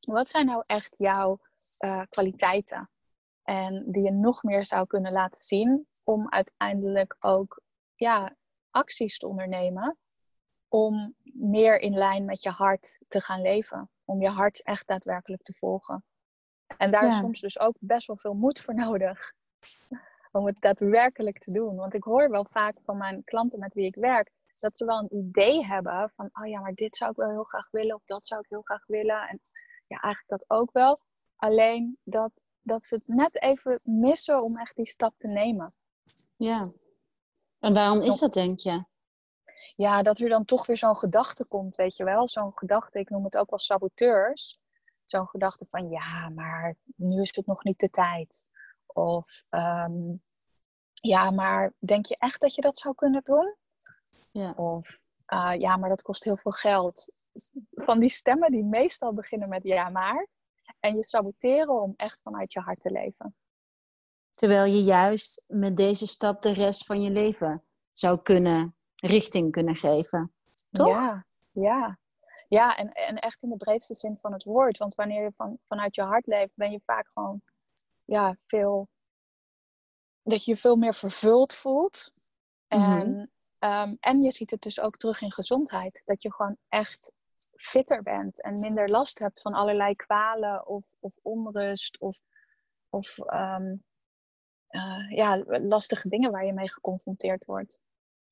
[0.00, 1.38] wat zijn nou echt jouw
[1.84, 2.90] uh, kwaliteiten?
[3.42, 7.62] En die je nog meer zou kunnen laten zien om uiteindelijk ook
[7.94, 8.36] ja,
[8.70, 9.98] acties te ondernemen
[10.68, 13.90] om meer in lijn met je hart te gaan leven.
[14.04, 16.04] Om je hart echt daadwerkelijk te volgen.
[16.76, 19.32] En daar is soms dus ook best wel veel moed voor nodig.
[20.34, 21.76] Om het daadwerkelijk te doen.
[21.76, 24.30] Want ik hoor wel vaak van mijn klanten met wie ik werk.
[24.60, 27.44] Dat ze wel een idee hebben van, oh ja, maar dit zou ik wel heel
[27.44, 27.94] graag willen.
[27.94, 29.28] Of dat zou ik heel graag willen.
[29.28, 29.40] En
[29.86, 31.00] ja, eigenlijk dat ook wel.
[31.36, 35.74] Alleen dat, dat ze het net even missen om echt die stap te nemen.
[36.36, 36.72] Ja.
[37.58, 38.84] En waarom is dat, denk je?
[39.76, 42.28] ja, dat er dan toch weer zo'n gedachte komt, weet je wel.
[42.28, 44.60] Zo'n gedachte, ik noem het ook wel saboteurs.
[45.04, 48.48] Zo'n gedachte van, ja, maar nu is het nog niet de tijd.
[48.94, 50.22] Of, um,
[50.92, 53.56] ja, maar denk je echt dat je dat zou kunnen doen?
[54.30, 54.52] Ja.
[54.56, 57.12] Of, uh, ja, maar dat kost heel veel geld.
[57.70, 60.28] Van die stemmen die meestal beginnen met ja, maar.
[60.80, 63.36] En je saboteren om echt vanuit je hart te leven.
[64.30, 69.74] Terwijl je juist met deze stap de rest van je leven zou kunnen richting kunnen
[69.74, 70.34] geven.
[70.70, 70.88] Toch?
[70.88, 71.98] Ja, ja.
[72.48, 74.78] Ja, en, en echt in de breedste zin van het woord.
[74.78, 77.42] Want wanneer je van, vanuit je hart leeft, ben je vaak gewoon
[78.04, 78.88] ja, veel.
[80.22, 82.12] Dat je je veel meer vervuld voelt.
[82.66, 83.26] En, mhm.
[83.58, 86.02] ehm, en je ziet het dus ook terug in gezondheid.
[86.04, 87.14] Dat je gewoon echt
[87.56, 92.20] fitter bent en minder last hebt van allerlei kwalen of, of onrust of,
[92.88, 93.84] of um,
[95.08, 97.80] ja, lastige dingen waar je mee geconfronteerd wordt.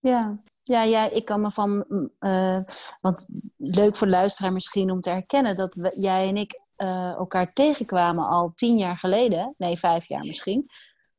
[0.03, 1.85] Ja, ja, ja ik kan me van.
[2.21, 2.61] Uh,
[3.01, 7.13] want leuk voor de luisteraar misschien om te herkennen dat we, jij en ik uh,
[7.13, 9.55] elkaar tegenkwamen al tien jaar geleden.
[9.59, 10.69] Nee, vijf jaar misschien.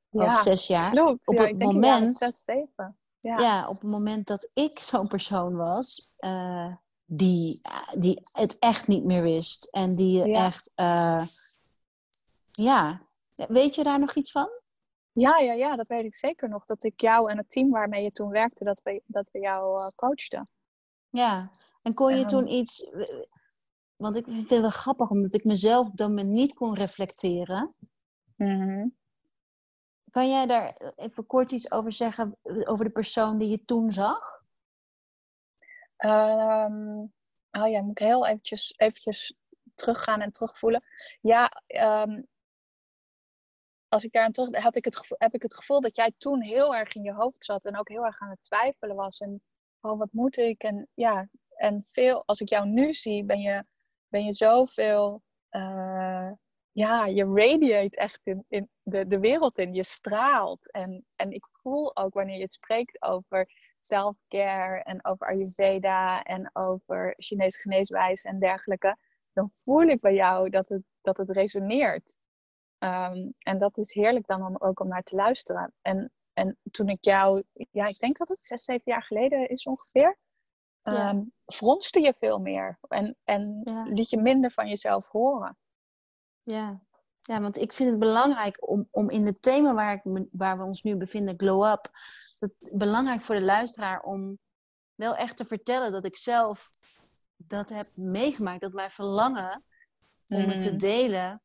[0.10, 0.91] Ja, of zes jaar.
[0.91, 1.28] Klopt.
[1.28, 2.17] Op ja, het moment.
[2.17, 2.98] Zes, zeven.
[3.19, 3.38] Ja.
[3.38, 3.67] ja.
[3.67, 6.13] op het moment dat ik zo'n persoon was.
[6.19, 6.74] Uh,
[7.06, 7.62] die,
[7.98, 9.65] die het echt niet meer wist.
[9.65, 10.72] En die echt.
[12.52, 13.02] ja.
[13.36, 14.50] Weet je daar nog iets van?
[15.13, 16.65] Ja, ja, ja, dat weet ik zeker nog.
[16.65, 19.82] Dat ik jou en het team waarmee je toen werkte, dat we, dat we jou
[19.82, 20.49] uh, coachten.
[21.10, 22.91] Ja, en kon je um, toen iets...
[23.95, 27.76] Want ik vind het wel grappig, omdat ik mezelf dat moment niet kon reflecteren.
[28.36, 28.95] Mm-hmm.
[30.12, 34.41] Kan jij daar even kort iets over zeggen, over de persoon die je toen zag?
[35.97, 37.13] Um,
[37.52, 39.38] oh ja, moet ik heel eventjes, eventjes
[39.76, 40.84] teruggaan en terugvoelen.
[41.21, 41.52] Ja,
[42.04, 42.28] um,
[43.93, 46.75] als ik daar terug had ik het heb ik het gevoel dat jij toen heel
[46.75, 49.19] erg in je hoofd zat en ook heel erg aan het twijfelen was.
[49.19, 49.41] En
[49.82, 50.62] oh, wat moet ik?
[50.62, 53.65] En ja, en veel, als ik jou nu zie, ben je,
[54.08, 55.21] ben je zoveel.
[55.51, 56.32] Uh,
[56.71, 59.73] ja, je radiate echt in, in de, de wereld in.
[59.73, 60.71] Je straalt.
[60.71, 66.49] En, en ik voel ook wanneer je het spreekt over self-care en over Ayurveda en
[66.53, 68.97] over Chinese geneeswijze en dergelijke.
[69.34, 72.21] Dan voel ik bij jou dat het, dat het resoneert.
[72.84, 75.74] Ehm, en dat is heerlijk dan ook om naar te luisteren.
[75.82, 79.65] En, en toen ik jou, ja, ik denk dat het zes, zeven jaar geleden is
[79.65, 80.17] ongeveer,
[80.84, 85.58] um, fronste je veel meer en, en liet je minder van jezelf horen.
[86.41, 86.82] Ja.
[87.22, 90.63] ja, want ik vind het belangrijk om, om in het thema waar, ik, waar we
[90.63, 91.88] ons nu bevinden, Glow Up,
[92.39, 94.38] het belangrijk voor de luisteraar om
[94.96, 96.69] wel echt te vertellen dat ik zelf
[97.36, 99.63] dat heb meegemaakt, dat mijn verlangen
[100.28, 100.78] om het te mm.
[100.78, 101.41] delen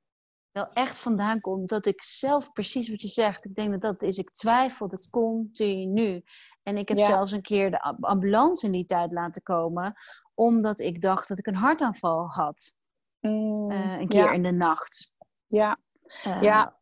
[0.52, 1.68] wel echt vandaan komt.
[1.68, 4.18] Dat ik zelf precies wat je zegt, ik denk dat dat is.
[4.18, 6.22] Ik twijfel het continu.
[6.62, 9.94] En ik heb zelfs een keer de ambulance in die tijd laten komen,
[10.34, 12.76] omdat ik dacht dat ik een hartaanval had.
[13.20, 14.32] Mm, uh, een keer ja.
[14.32, 15.16] in de nacht.
[15.46, 15.78] Ja.
[16.26, 16.76] Uh, ja.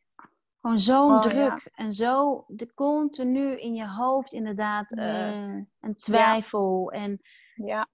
[0.61, 5.97] Gewoon zo'n Oh, druk en zo de continu in je hoofd inderdaad uh, Mm, een
[5.97, 6.91] twijfel.
[6.91, 7.21] En,
[7.55, 7.89] ja.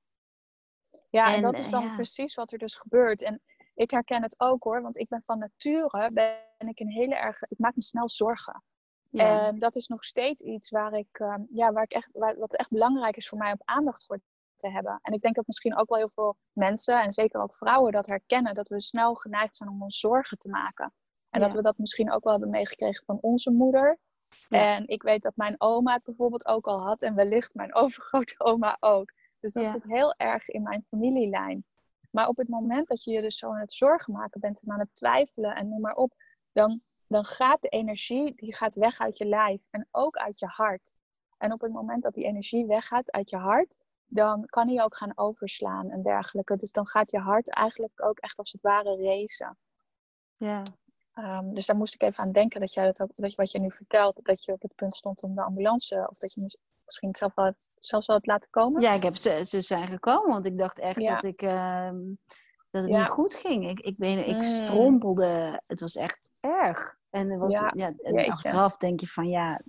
[1.10, 3.22] Ja, en, En, dat is dan precies wat er dus gebeurt.
[3.22, 3.42] En
[3.74, 7.42] ik herken het ook hoor, want ik ben van nature ben ik een hele erg,
[7.42, 8.62] ik maak me snel zorgen.
[9.10, 9.46] ja.
[9.46, 12.54] En dat is nog steeds iets waar ik, ehm, ja, waar ik echt, waar, wat
[12.54, 14.20] echt belangrijk is voor mij om aandacht voor
[14.56, 14.98] te hebben.
[15.02, 18.06] En ik denk dat misschien ook wel heel veel mensen, en zeker ook vrouwen, dat
[18.06, 18.54] herkennen.
[18.54, 20.92] Dat we snel geneigd zijn om ons zorgen te maken.
[21.30, 23.98] En dat we dat misschien ook wel hebben meegekregen van onze moeder.
[24.46, 24.76] Ja.
[24.76, 27.02] En ik weet dat mijn oma het bijvoorbeeld ook al had.
[27.02, 29.12] En wellicht mijn overgrote oma ook.
[29.40, 31.64] Dus dat zit heel erg in mijn familielijn.
[32.12, 34.72] Maar op het moment dat je je dus zo aan het zorgen maken bent en
[34.72, 36.14] aan het twijfelen en noem maar op,
[36.52, 40.46] dan, dan gaat de energie die gaat weg uit je lijf en ook uit je
[40.46, 40.94] hart.
[41.38, 44.96] En op het moment dat die energie weggaat uit je hart, dan kan die ook
[44.96, 46.56] gaan overslaan en dergelijke.
[46.56, 49.58] Dus dan gaat je hart eigenlijk ook echt als het ware racen.
[50.36, 50.62] ja.
[51.12, 53.50] Ehm, dus daar moest ik even aan denken dat jij dat ook, dat je, wat
[53.50, 56.40] je nu vertelt, dat je op het punt stond om de ambulance, of dat je
[56.92, 58.82] misschien zelf wel, zelfs wel het laten komen.
[58.82, 61.14] Ja, ik heb ze, ze zijn gekomen, want ik dacht echt Ja.
[61.14, 61.98] dat, ik, ehm,
[62.70, 62.98] dat het Ja.
[62.98, 63.68] niet goed ging.
[63.70, 64.42] Ik, ik, weet, ik Mm.
[64.42, 65.60] strompelde.
[65.66, 67.00] Het was echt erg.
[67.10, 69.60] En, er was, Ja, ja, en achteraf denk je van ja,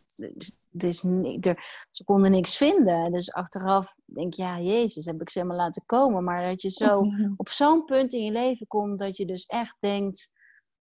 [0.78, 3.12] is ni- er, ze konden niks vinden.
[3.12, 6.24] Dus achteraf denk je, ja, Jezus, heb ik ze helemaal laten komen.
[6.24, 6.94] Maar dat je zo
[7.38, 10.32] op zo'n punt in je leven komt dat je dus echt denkt,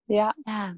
[0.04, 0.76] Ja, ja,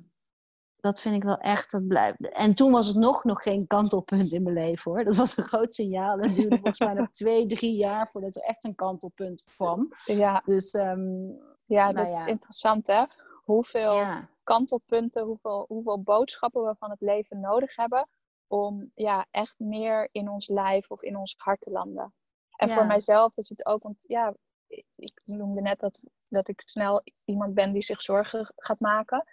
[0.79, 2.29] dat vind ik wel echt, dat blijft.
[2.33, 5.03] En toen was het nog, nog geen kantelpunt in mijn leven hoor.
[5.03, 6.17] Dat was een groot signaal.
[6.19, 9.89] Het duurde volgens mij nog twee, drie jaar voordat er echt een kantelpunt kwam.
[10.05, 11.27] ja, Dus ehm,
[11.65, 12.15] ja Nou dat ja.
[12.21, 13.03] is interessant hè.
[13.43, 18.07] Hoeveel ja, kantelpunten, hoeveel, hoeveel boodschappen we van het leven nodig hebben
[18.47, 22.13] om ja, echt meer in ons lijf of in ons hart te landen.
[22.55, 22.73] En Ja.
[22.73, 24.33] voor mijzelf is het ook, want ja,
[24.67, 29.27] ik- ik noemde net dat, dat ik snel iemand ben die zich zorgen gaat maken.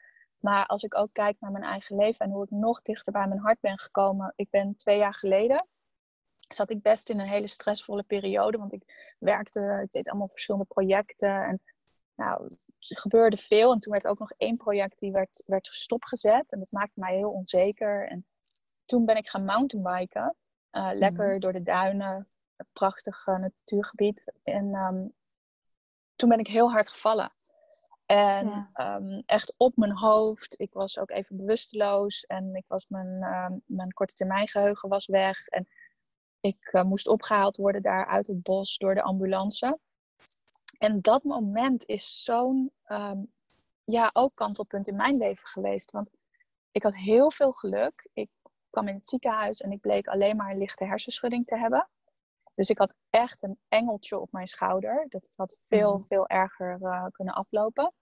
[0.44, 3.26] Maar als ik ook kijk naar mijn eigen leven en hoe ik nog dichter bij
[3.26, 4.33] mijn hart ben gekomen.
[4.37, 5.68] Ik ben twee jaar geleden,
[6.38, 8.59] zat ik best in een hele stressvolle periode.
[8.59, 11.44] Want ik werkte, ik deed allemaal verschillende projecten.
[11.44, 11.62] En
[12.14, 12.44] nou,
[12.78, 13.72] er gebeurde veel.
[13.72, 16.52] En toen werd ook nog één project die werd, werd stopgezet.
[16.52, 18.09] En dat maakte mij heel onzeker.
[18.09, 18.26] En
[18.85, 20.37] toen ben ik gaan mountainbiken.
[20.72, 22.28] Uh, lekker door de duinen.
[22.57, 24.33] Een prachtig natuurgebied.
[24.42, 25.14] En um,
[26.16, 27.33] toen ben ik heel hard gevallen.
[28.07, 30.61] En ehm, echt op mijn hoofd.
[30.61, 32.25] Ik was ook even bewusteloos.
[32.25, 35.47] En ik was mijn, uh, mijn korte termijn geheugen was weg.
[35.47, 35.69] En
[36.40, 39.79] ik uh, moest opgehaald worden daar uit het bos door de ambulance.
[40.79, 43.33] En dat moment is zo'n, um,
[43.85, 45.90] ja, ook kantelpunt in mijn leven geweest.
[45.90, 46.11] Want
[46.71, 48.09] ik had heel veel geluk.
[48.12, 48.31] Ik
[48.71, 51.88] kwam in het ziekenhuis en ik bleek alleen maar een lichte hersenschudding te hebben.
[52.55, 55.07] Dus ik had echt een engeltje op mijn schouder.
[55.09, 56.07] Dat had veel, mhm.
[56.07, 57.93] veel erger uh, kunnen aflopen.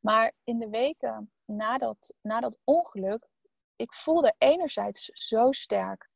[0.00, 3.28] Maar in de weken na dat, na dat ongeluk,
[3.76, 6.08] ik voelde enerzijds zo sterk.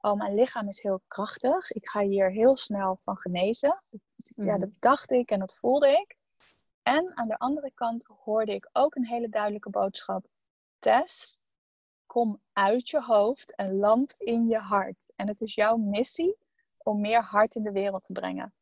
[0.00, 1.70] Oh, mijn lichaam is heel krachtig.
[1.70, 3.82] Ik ga hier heel snel van genezen.
[4.16, 4.60] Ja, mhm.
[4.60, 6.16] dat dacht ik en dat voelde ik.
[6.82, 10.26] En aan de andere kant hoorde ik ook een hele duidelijke boodschap.
[10.78, 11.38] Tess,
[12.06, 15.12] kom uit je hoofd en land in je hart.
[15.16, 16.36] En het is jouw missie
[16.86, 18.54] om meer hart in de wereld te brengen.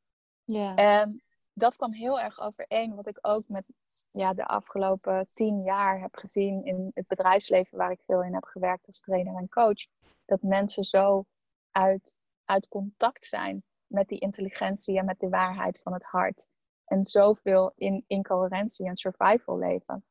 [0.45, 0.75] Ja.
[0.75, 3.65] En dat kwam heel erg overeen wat ik ook met
[4.09, 8.45] ja, de afgelopen tien jaar heb gezien in het bedrijfsleven waar ik veel in heb
[8.45, 9.87] gewerkt als trainer en coach.
[10.25, 11.25] Dat mensen zo
[11.71, 16.51] uit, uit contact zijn met die intelligentie en met de waarheid van het hart.
[16.85, 20.05] En zoveel in incoherentie en survival leven.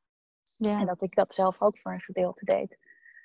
[0.58, 0.80] Ja.
[0.80, 2.78] En dat ik dat zelf ook voor een gedeelte deed.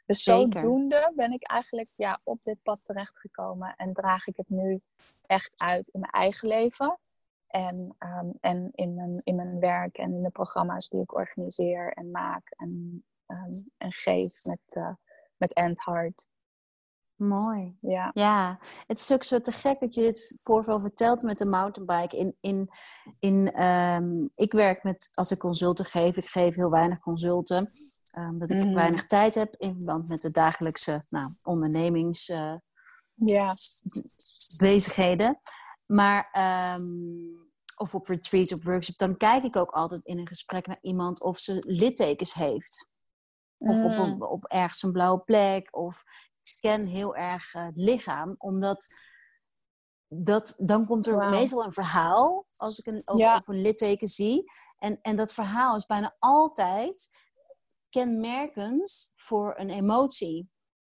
[0.09, 0.63] Dus Zeker.
[0.63, 4.81] zodoende ben ik eigenlijk ja, op dit pad terechtgekomen en draag ik het nu
[5.27, 6.99] echt uit in mijn eigen leven.
[7.47, 11.93] En, um, en in, mijn, in mijn werk en in de programma's die ik organiseer
[11.93, 14.95] en maak en, um, en geef met, uh,
[15.37, 16.27] met End Heart.
[17.17, 17.77] Mooi.
[17.81, 18.11] Ja.
[18.15, 22.17] ja, het is ook zo te gek dat je dit voorval vertelt met de mountainbike.
[22.17, 22.69] In, in,
[23.19, 27.71] in, um, ik werk met, als ik consulten geef, ik geef heel weinig consulten.
[28.17, 28.75] Um, dat ik mm.
[28.75, 32.55] weinig tijd heb in verband met de dagelijkse nou, ondernemings uh,
[33.15, 33.55] ja.
[34.59, 35.41] bezigheden.
[35.87, 36.31] Maar,
[36.77, 40.79] um, of op retreats of workshops, dan kijk ik ook altijd in een gesprek naar
[40.81, 42.89] iemand of ze littekens heeft.
[43.59, 44.23] Of op, mm.
[44.23, 45.77] op, ergens een blauwe plek.
[45.77, 46.03] Of
[46.43, 48.87] ik scan heel erg uh, het lichaam, omdat
[50.09, 54.45] dat, dan komt er meestal een verhaal als ik een, of, een litteken zie.
[54.79, 57.09] En, en dat verhaal is bijna altijd
[57.91, 60.51] kenmerkend voor een emotie.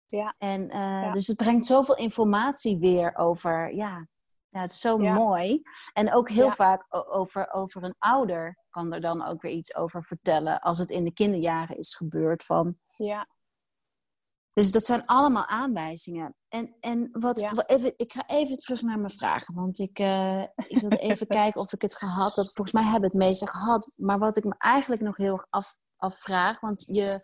[0.06, 0.34] Ja.
[0.38, 1.10] En uh, ja.
[1.10, 4.08] dus het brengt zoveel informatie weer over, ja,
[4.48, 5.62] ja het is zo mooi.
[5.92, 10.04] En ook heel vaak over, over een ouder kan er dan ook weer iets over
[10.04, 12.44] vertellen als het in de kinderjaren is gebeurd.
[12.44, 13.28] Van, ja.
[14.54, 16.34] Dus dat zijn allemaal aanwijzingen.
[16.48, 19.54] En, en wat, even, ik ga even terug naar mijn vragen.
[19.54, 22.52] Want ik, uh, ik wilde even kijken of ik het gehad had.
[22.52, 23.90] Volgens mij hebben we het meeste gehad.
[23.96, 26.60] Maar wat ik me eigenlijk nog heel erg af, afvraag.
[26.60, 27.20] Want je,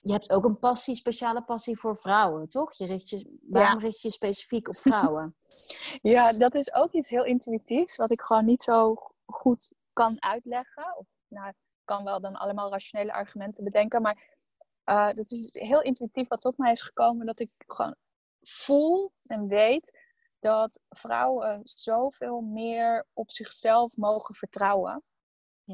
[0.00, 2.72] je hebt ook een passie, speciale passie voor vrouwen, toch?
[2.72, 5.36] Je richt je, waarom richt je specifiek op vrouwen?
[6.14, 7.96] ja, dat is ook iets heel intuïtiefs.
[7.96, 8.94] Wat ik gewoon niet zo
[9.26, 10.96] goed kan uitleggen.
[10.96, 14.02] Of nou, ik kan wel dan allemaal rationele argumenten bedenken.
[14.02, 14.38] Maar
[14.84, 17.26] uh, dat is heel intuïtief wat tot mij is gekomen.
[17.26, 17.94] Dat ik gewoon
[18.40, 19.98] voel en weet
[20.38, 25.02] dat vrouwen zoveel meer op zichzelf mogen vertrouwen.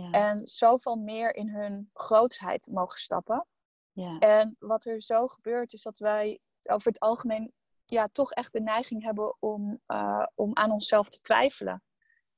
[0.02, 0.10] Ja.
[0.10, 3.46] En zoveel meer in hun grootsheid mogen stappen.
[3.92, 4.18] Ja.
[4.18, 7.52] En wat er zo gebeurt is dat wij over het algemeen
[7.84, 11.82] ja, toch echt de neiging hebben om, uh, om aan onszelf te twijfelen.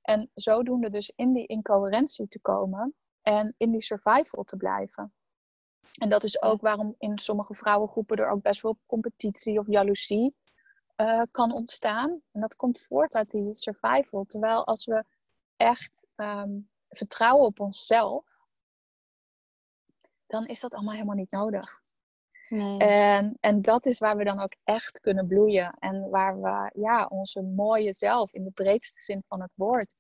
[0.03, 5.12] En zodoende dus in die incoherentie te komen en in die survival te blijven.
[5.99, 10.35] En dat is ook waarom in sommige vrouwengroepen er ook best wel competitie of jaloezie
[10.97, 12.21] uh, kan ontstaan.
[12.33, 14.25] En dat komt voort uit die survival.
[14.25, 15.05] Terwijl als we
[15.57, 18.38] echt um, vertrouwen op onszelf,
[20.27, 21.81] dan is dat allemaal helemaal niet nodig.
[22.48, 22.79] Nee.
[22.79, 25.77] En, en dat is waar we dan ook echt kunnen bloeien.
[25.79, 29.94] En waar we ja, onze mooie zelf, in de breedste zin van het woord,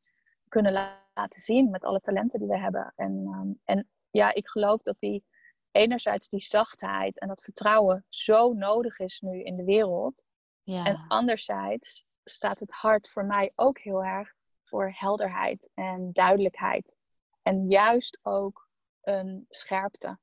[0.48, 0.72] kunnen
[1.14, 2.92] laten zien met alle talenten die we hebben.
[2.96, 5.24] En, um, en ja, ik geloof dat die
[5.70, 10.22] enerzijds die zachtheid en dat vertrouwen zo nodig is nu in de wereld.
[10.62, 10.84] Ja.
[10.84, 14.34] En anderzijds staat het hart voor mij ook heel erg
[14.68, 16.96] voor helderheid en duidelijkheid.
[17.42, 18.68] En juist ook
[19.02, 20.18] een scherpte.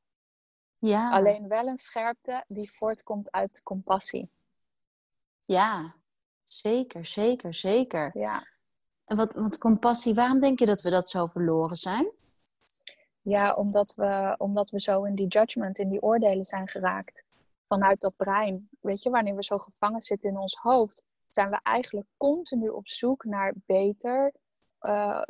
[0.78, 1.12] Ja.
[1.12, 4.30] Alleen wel een scherpte die voortkomt uit compassie.
[5.40, 5.84] Ja,
[6.44, 8.10] zeker, zeker, zeker.
[8.14, 8.44] Ja.
[9.06, 12.16] En wat, wat compassie, waarom denk je dat we dat zo verloren zijn?
[13.22, 17.24] Ja, omdat we, omdat we zo in die judgment, in die oordelen zijn geraakt.
[17.68, 18.70] Vanuit dat brein.
[18.82, 21.04] Weet je, wanneer we zo gevangen zitten in ons hoofd,
[21.36, 24.34] zijn we eigenlijk continu op zoek naar beter,
[24.82, 25.22] uh,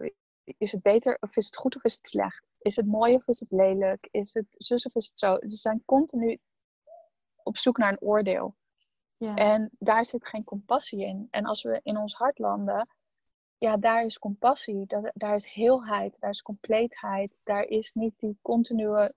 [0.44, 2.46] is het beter of is het goed of is het slecht?
[2.60, 4.08] Is het mooi of is het lelijk?
[4.12, 5.38] Is het zus of is het zo?
[5.40, 6.40] Ze zijn continu
[7.44, 8.56] op zoek naar een oordeel.
[9.18, 9.36] Ja.
[9.36, 11.28] En daar zit geen compassie in.
[11.32, 12.90] En als we in ons hart landen,
[13.58, 18.38] ja, daar is compassie, daar, daar is heelheid, daar is compleetheid, daar is niet die
[18.42, 19.14] continue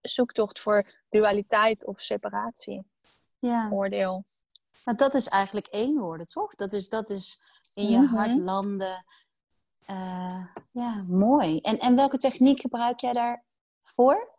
[0.00, 2.84] zoektocht voor dualiteit of separatie.
[3.38, 3.68] Ja.
[3.70, 4.22] Oordeel.
[4.84, 6.54] Maar dat is eigenlijk één woorden, toch?
[6.54, 7.42] Dat is, dat is
[7.74, 8.14] in je mhm.
[8.14, 9.04] hart landen.
[9.90, 11.60] Uh, ja, mooi.
[11.60, 14.30] En, en welke techniek gebruik jij daarvoor?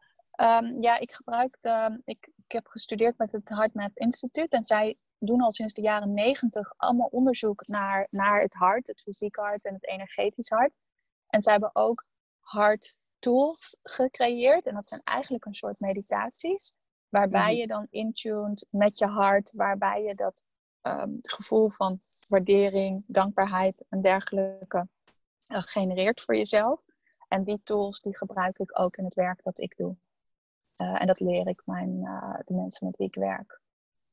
[0.41, 4.97] Um, ja, ik gebruik de, ik, ik heb gestudeerd met het HeartMath Instituut en zij
[5.19, 9.65] doen al sinds de jaren negentig allemaal onderzoek naar, naar het hart, het fysieke hart
[9.65, 10.77] en het energetisch hart.
[11.27, 12.05] En zij hebben ook
[12.39, 16.73] hart tools gecreëerd en dat zijn eigenlijk een soort meditaties
[17.13, 17.59] waarbij mhm.
[17.59, 20.43] je dan intuned met je hart, waarbij je dat
[20.81, 24.87] um, gevoel van waardering, dankbaarheid en dergelijke
[25.51, 26.85] uh, genereert voor jezelf.
[27.27, 29.95] En die tools die gebruik ik ook in het werk dat ik doe.
[30.77, 33.59] Uh, en dat leer ik mijn, uh, de mensen met wie ik werk.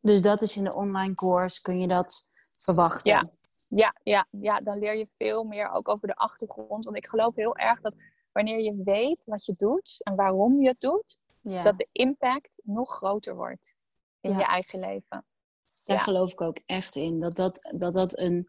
[0.00, 3.12] Dus dat is in de online course, kun je dat verwachten?
[3.12, 3.30] Ja.
[3.68, 6.84] Ja, ja, ja, dan leer je veel meer ook over de achtergrond.
[6.84, 7.94] Want ik geloof heel erg dat
[8.32, 12.90] wanneer je weet wat je doet en waarom je het doet, dat de impact nog
[12.90, 13.76] groter wordt
[14.20, 15.24] in je eigen leven.
[15.84, 16.02] Daar ja.
[16.02, 17.20] geloof ik ook echt in.
[17.20, 18.48] Dat dat, dat, dat een,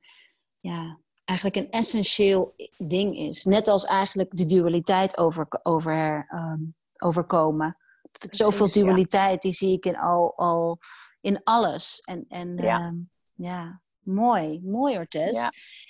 [0.60, 3.44] ja, eigenlijk een essentieel ding is.
[3.44, 7.78] Net als eigenlijk de dualiteit over, over, um, overkomen.
[8.12, 10.80] Precies, Zoveel dualiteit, die zie ik in, al, al,
[11.22, 12.02] in alles.
[12.02, 12.80] En, en ja.
[12.80, 12.96] Ehm,
[13.34, 14.62] ja, mooi.
[14.64, 15.50] Mooi, Ortes.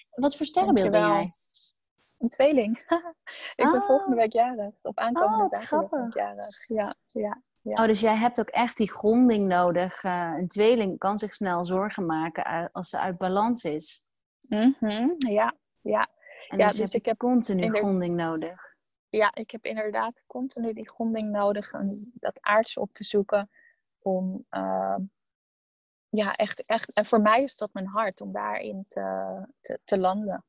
[0.09, 1.31] Wat voor sterrenbeeld ben jij?
[2.21, 2.77] Een tweeling.
[3.55, 4.21] ik ben volgende ah.
[4.21, 4.73] week jarig.
[4.81, 6.67] Op aankomende oh, zaterdag jarig.
[6.67, 7.81] Ja, ja, ja.
[7.81, 10.03] Oh, dus jij hebt ook echt die gronding nodig.
[10.03, 14.05] Uh, een tweeling kan zich snel zorgen maken als ze uit balans is.
[14.49, 15.15] Mm -hmm.
[15.17, 16.07] Ja, ja.
[16.47, 18.75] En ja, dus, dus ik heb continu gronding nodig.
[19.09, 21.71] Ja, ik heb inderdaad continu die gronding nodig.
[21.71, 23.49] En dat aardse op te zoeken.
[24.01, 24.97] Om, uh,
[26.09, 26.93] ja, echt, echt.
[26.93, 30.45] En voor mij is dat mijn hart om daarin te, te, te landen.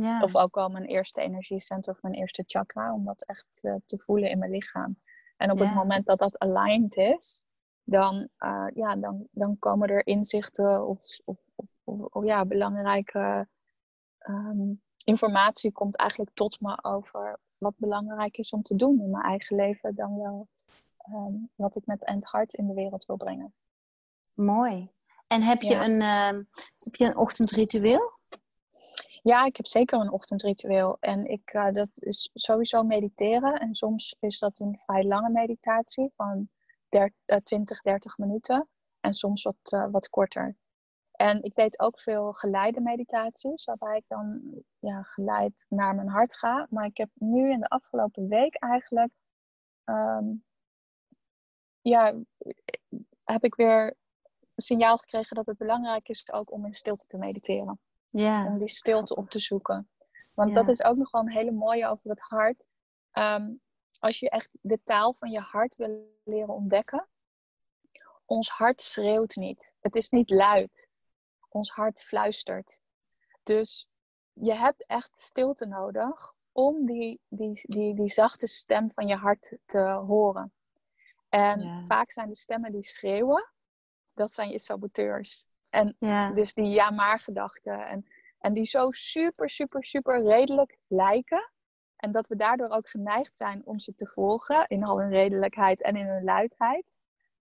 [0.00, 0.22] Ja.
[0.22, 3.98] Of ook al mijn eerste energiecentrum of mijn eerste chakra, om dat echt uh, te
[3.98, 4.96] voelen in mijn lichaam.
[5.36, 7.42] En op het moment dat dat aligned is,
[7.84, 13.48] dan, uh, ja, dan, dan komen er inzichten of, of, of, of ja, belangrijke
[14.28, 19.24] um, informatie komt eigenlijk tot me over wat belangrijk is om te doen in mijn
[19.24, 20.48] eigen leven, dan wel
[21.12, 23.54] um, wat ik met End Heart in de wereld wil brengen.
[24.34, 24.90] Mooi.
[25.26, 26.44] En heb je, een, uh,
[26.78, 28.17] heb je een ochtendritueel?
[29.28, 30.96] Ja, ik heb zeker een ochtendritueel.
[31.00, 33.60] En ik, uh, dat is sowieso mediteren.
[33.60, 36.48] En soms is dat een vrij lange meditatie van
[37.42, 38.68] 20, 30 eh, minuten.
[39.00, 40.56] En soms wat, uh, wat korter.
[41.12, 44.40] En ik deed ook veel geleide meditaties, waarbij ik dan
[44.78, 46.66] ja, geleid naar mijn hart ga.
[46.70, 49.12] Maar ik heb nu in de afgelopen week eigenlijk,
[49.84, 50.44] um,
[51.80, 52.14] ja,
[53.24, 53.94] heb ik weer
[54.56, 57.80] signaal gekregen dat het belangrijk is ook om in stilte te mediteren.
[58.10, 58.46] Ja.
[58.46, 59.88] Om die stilte op te zoeken.
[60.34, 62.66] Want dat is ook nog wel een hele mooie over het hart.
[63.10, 63.52] Ehm,
[63.98, 67.08] als je echt de taal van je hart wil leren ontdekken.
[68.24, 69.74] Ons hart schreeuwt niet.
[69.80, 70.88] Het is niet luid.
[71.48, 72.80] Ons hart fluistert.
[73.42, 73.88] Dus
[74.32, 79.56] je hebt echt stilte nodig om die, die, die, die zachte stem van je hart
[79.66, 80.52] te horen.
[81.28, 83.52] En vaak zijn de stemmen die schreeuwen,
[84.14, 85.46] dat zijn je saboteurs.
[85.70, 85.96] En
[86.34, 87.86] dus die ja-maar gedachten.
[87.86, 88.06] En,
[88.38, 91.50] en die zo super, super, super redelijk lijken.
[91.96, 95.82] En dat we daardoor ook geneigd zijn om ze te volgen in al hun redelijkheid
[95.82, 96.92] en in hun luidheid.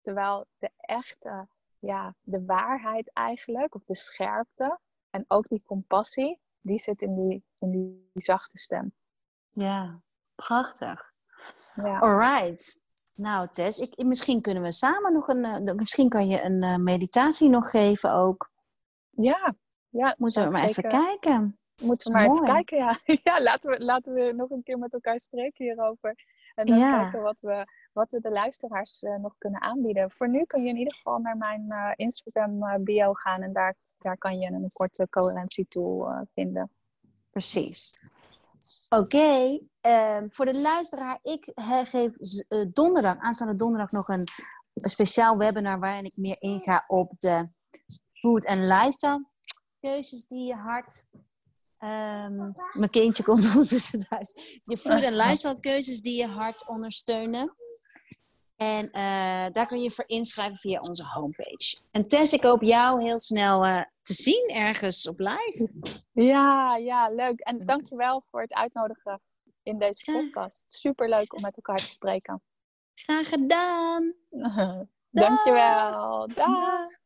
[0.02, 1.48] Terwijl de echte,
[1.80, 7.44] ja, de waarheid eigenlijk, of de scherpte en ook die compassie, die zit in die,
[7.60, 8.94] in die, zachte stem.
[9.50, 10.02] Ja,
[10.36, 11.14] prachtig.
[11.76, 12.00] Ja.
[12.00, 12.82] Alright.
[13.18, 15.68] Nou, Tess, ik, misschien kunnen we samen nog een.
[15.68, 18.52] Uh, misschien kan je een uh, meditatie nog geven ook.
[19.10, 19.54] Ja,
[19.90, 20.16] ja.
[20.18, 21.60] Moeten we maar even kijken.
[21.82, 23.00] Moeten we maar even kijken, ja.
[23.24, 26.16] ja, laten we, laten we nog een keer met elkaar spreken hierover.
[26.56, 30.12] En dan kijken wat we, wat we de luisteraars uh, nog kunnen aanbieden.
[30.12, 31.66] Voor nu kun je in ieder geval naar mijn
[31.96, 36.72] Instagram bio gaan en daar, daar kan je een korte coherentietool vinden.
[37.30, 37.96] Precies.
[38.90, 44.28] Oké, ehm, voor de luisteraar, ik geef uh, donderdag, aanstaande donderdag nog een,
[44.74, 47.50] speciaal webinar waarin ik meer inga op de
[48.14, 49.26] food en lifestyle
[49.80, 51.06] keuzes die je hart.
[51.80, 54.60] Um, mijn kindje komt ondertussen thuis.
[54.66, 57.56] Je food en lifestyle keuzes die je hart ondersteunen.
[58.56, 58.92] En uh,
[59.52, 61.78] daar kun je voor inschrijven via onze homepage.
[61.92, 65.70] En Tess, ik hoop jou heel snel uh, te zien ergens op live.
[66.12, 67.40] Ja, ja, leuk.
[67.40, 69.22] En dankjewel voor het uitnodigen
[69.68, 70.64] in deze podcast.
[70.66, 72.42] Super leuk om met elkaar te spreken.
[72.94, 74.16] Graag gedaan.
[75.10, 76.28] dankjewel.
[76.28, 77.06] Dag.